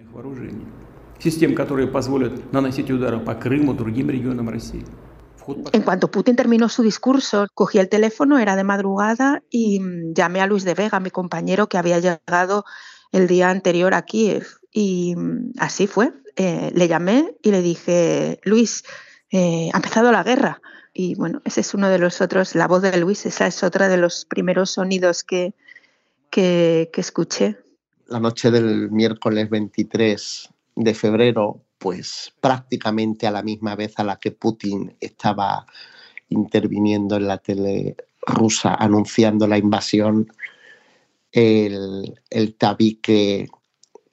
En 5.71 5.81
cuanto 5.81 6.09
Putin 6.09 6.35
terminó 6.35 6.69
su 6.69 6.83
discurso, 6.83 7.47
cogí 7.53 7.79
el 7.79 7.89
teléfono, 7.89 8.39
era 8.39 8.55
de 8.55 8.63
madrugada, 8.63 9.43
y 9.49 9.79
mm, 9.79 10.13
llamé 10.13 10.41
a 10.41 10.47
Luis 10.47 10.63
de 10.63 10.73
Vega, 10.73 10.99
mi 10.99 11.09
compañero 11.09 11.67
que 11.67 11.77
había 11.77 11.99
llegado 11.99 12.65
el 13.11 13.27
día 13.27 13.49
anterior 13.49 13.93
a 13.93 14.03
Kiev. 14.03 14.45
Y 14.71 15.15
mm, 15.15 15.53
así 15.59 15.87
fue. 15.87 16.13
Eh, 16.35 16.71
le 16.73 16.87
llamé 16.87 17.35
y 17.41 17.51
le 17.51 17.61
dije, 17.61 18.39
Luis, 18.43 18.83
eh, 19.31 19.69
ha 19.73 19.77
empezado 19.77 20.11
la 20.11 20.23
guerra. 20.23 20.61
Y 20.93 21.15
bueno, 21.15 21.41
ese 21.43 21.61
es 21.61 21.73
uno 21.73 21.89
de 21.89 21.99
los 21.99 22.21
otros, 22.21 22.55
la 22.55 22.67
voz 22.67 22.81
de 22.81 22.95
Luis, 22.97 23.25
esa 23.25 23.47
es 23.47 23.63
otra 23.63 23.87
de 23.87 23.97
los 23.97 24.25
primeros 24.25 24.71
sonidos 24.71 25.23
que, 25.23 25.53
que, 26.29 26.89
que 26.93 27.01
escuché. 27.01 27.57
La 28.07 28.19
noche 28.19 28.51
del 28.51 28.91
miércoles 28.91 29.49
23 29.49 30.49
de 30.75 30.93
febrero 30.93 31.61
pues 31.83 32.33
prácticamente 32.39 33.27
a 33.27 33.31
la 33.31 33.43
misma 33.43 33.75
vez 33.75 33.99
a 33.99 34.05
la 34.05 34.15
que 34.15 34.31
Putin 34.31 34.95
estaba 35.01 35.65
interviniendo 36.29 37.17
en 37.17 37.27
la 37.27 37.39
tele 37.39 37.97
rusa 38.21 38.73
anunciando 38.73 39.47
la 39.47 39.57
invasión, 39.57 40.31
el, 41.33 42.15
tabique 42.57 43.49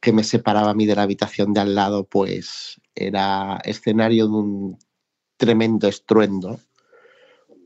que 0.01 0.13
me 0.13 0.25
separaba 0.25 0.71
a 0.71 0.75
mí 0.75 0.85
de 0.85 0.97
la 0.97 1.03
habitación 1.03 1.53
de 1.53 1.61
al 1.61 1.77
lado, 1.77 2.03
pues 2.03 2.81
era 2.97 3.61
escenario 3.63 4.27
de 4.27 4.33
un 4.33 4.79
tremendo 5.37 5.87
estruendo, 5.87 6.59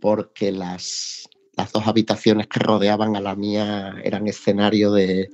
porque 0.02 0.52
las, 0.52 1.30
las 1.54 1.72
dos 1.72 1.86
habitaciones 1.86 2.46
que 2.48 2.60
rodeaban 2.60 3.16
a 3.16 3.22
la 3.22 3.36
mía 3.36 3.94
eran 4.04 4.28
escenario 4.28 4.92
de, 4.92 5.30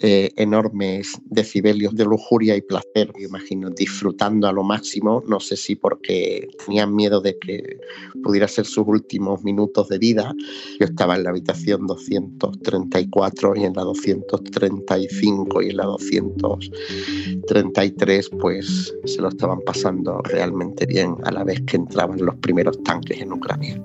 eh, 0.00 0.30
enormes 0.36 1.20
decibelios 1.24 1.92
de 1.96 2.04
lujuria 2.04 2.54
y 2.56 2.62
placer, 2.62 3.10
me 3.16 3.24
imagino, 3.24 3.68
disfrutando 3.70 4.46
a 4.46 4.52
lo 4.52 4.62
máximo, 4.62 5.24
no 5.26 5.40
sé 5.40 5.56
si 5.56 5.74
porque 5.74 6.46
tenían 6.64 6.94
miedo 6.94 7.20
de 7.20 7.36
que 7.38 7.80
pudiera 8.22 8.46
ser 8.46 8.64
sus 8.64 8.86
últimos 8.86 9.42
minutos 9.42 9.88
de 9.88 9.98
vida. 9.98 10.32
Yo 10.78 10.86
estaba 10.86 11.16
en 11.16 11.24
la 11.24 11.30
habitación 11.30 11.84
234 11.86 13.56
y 13.56 13.64
en 13.64 13.72
la 13.74 13.82
235 13.82 15.62
y 15.62 15.70
en 15.70 15.76
la 15.76 15.84
233 15.84 18.30
pues 18.40 18.94
se 19.04 19.20
lo 19.20 19.28
estaban 19.28 19.60
pasando 19.62 20.20
realmente 20.22 20.86
bien 20.86 21.16
a 21.24 21.32
la 21.32 21.42
vez 21.42 21.60
que 21.62 21.76
entraban 21.76 22.24
los 22.24 22.36
primeros 22.36 22.80
tanques 22.84 23.20
en 23.20 23.32
Ucrania. 23.32 23.82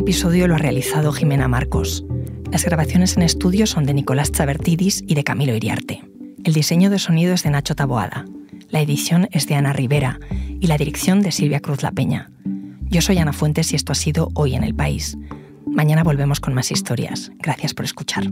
Este 0.00 0.12
episodio 0.12 0.48
lo 0.48 0.54
ha 0.54 0.58
realizado 0.58 1.12
Jimena 1.12 1.46
Marcos. 1.46 2.06
Las 2.50 2.64
grabaciones 2.64 3.18
en 3.18 3.22
estudio 3.22 3.66
son 3.66 3.84
de 3.84 3.92
Nicolás 3.92 4.32
Chabertidis 4.32 5.04
y 5.06 5.14
de 5.14 5.24
Camilo 5.24 5.54
Iriarte. 5.54 6.02
El 6.42 6.54
diseño 6.54 6.88
de 6.88 6.98
sonido 6.98 7.34
es 7.34 7.42
de 7.42 7.50
Nacho 7.50 7.76
Taboada. 7.76 8.24
La 8.70 8.80
edición 8.80 9.28
es 9.30 9.46
de 9.46 9.56
Ana 9.56 9.74
Rivera 9.74 10.18
y 10.58 10.68
la 10.68 10.78
dirección 10.78 11.20
de 11.20 11.32
Silvia 11.32 11.60
Cruz 11.60 11.82
La 11.82 11.92
Peña. 11.92 12.30
Yo 12.88 13.02
soy 13.02 13.18
Ana 13.18 13.34
Fuentes 13.34 13.74
y 13.74 13.76
esto 13.76 13.92
ha 13.92 13.94
sido 13.94 14.30
Hoy 14.32 14.54
en 14.54 14.64
el 14.64 14.74
País. 14.74 15.18
Mañana 15.66 16.02
volvemos 16.02 16.40
con 16.40 16.54
más 16.54 16.70
historias. 16.70 17.30
Gracias 17.38 17.74
por 17.74 17.84
escuchar. 17.84 18.24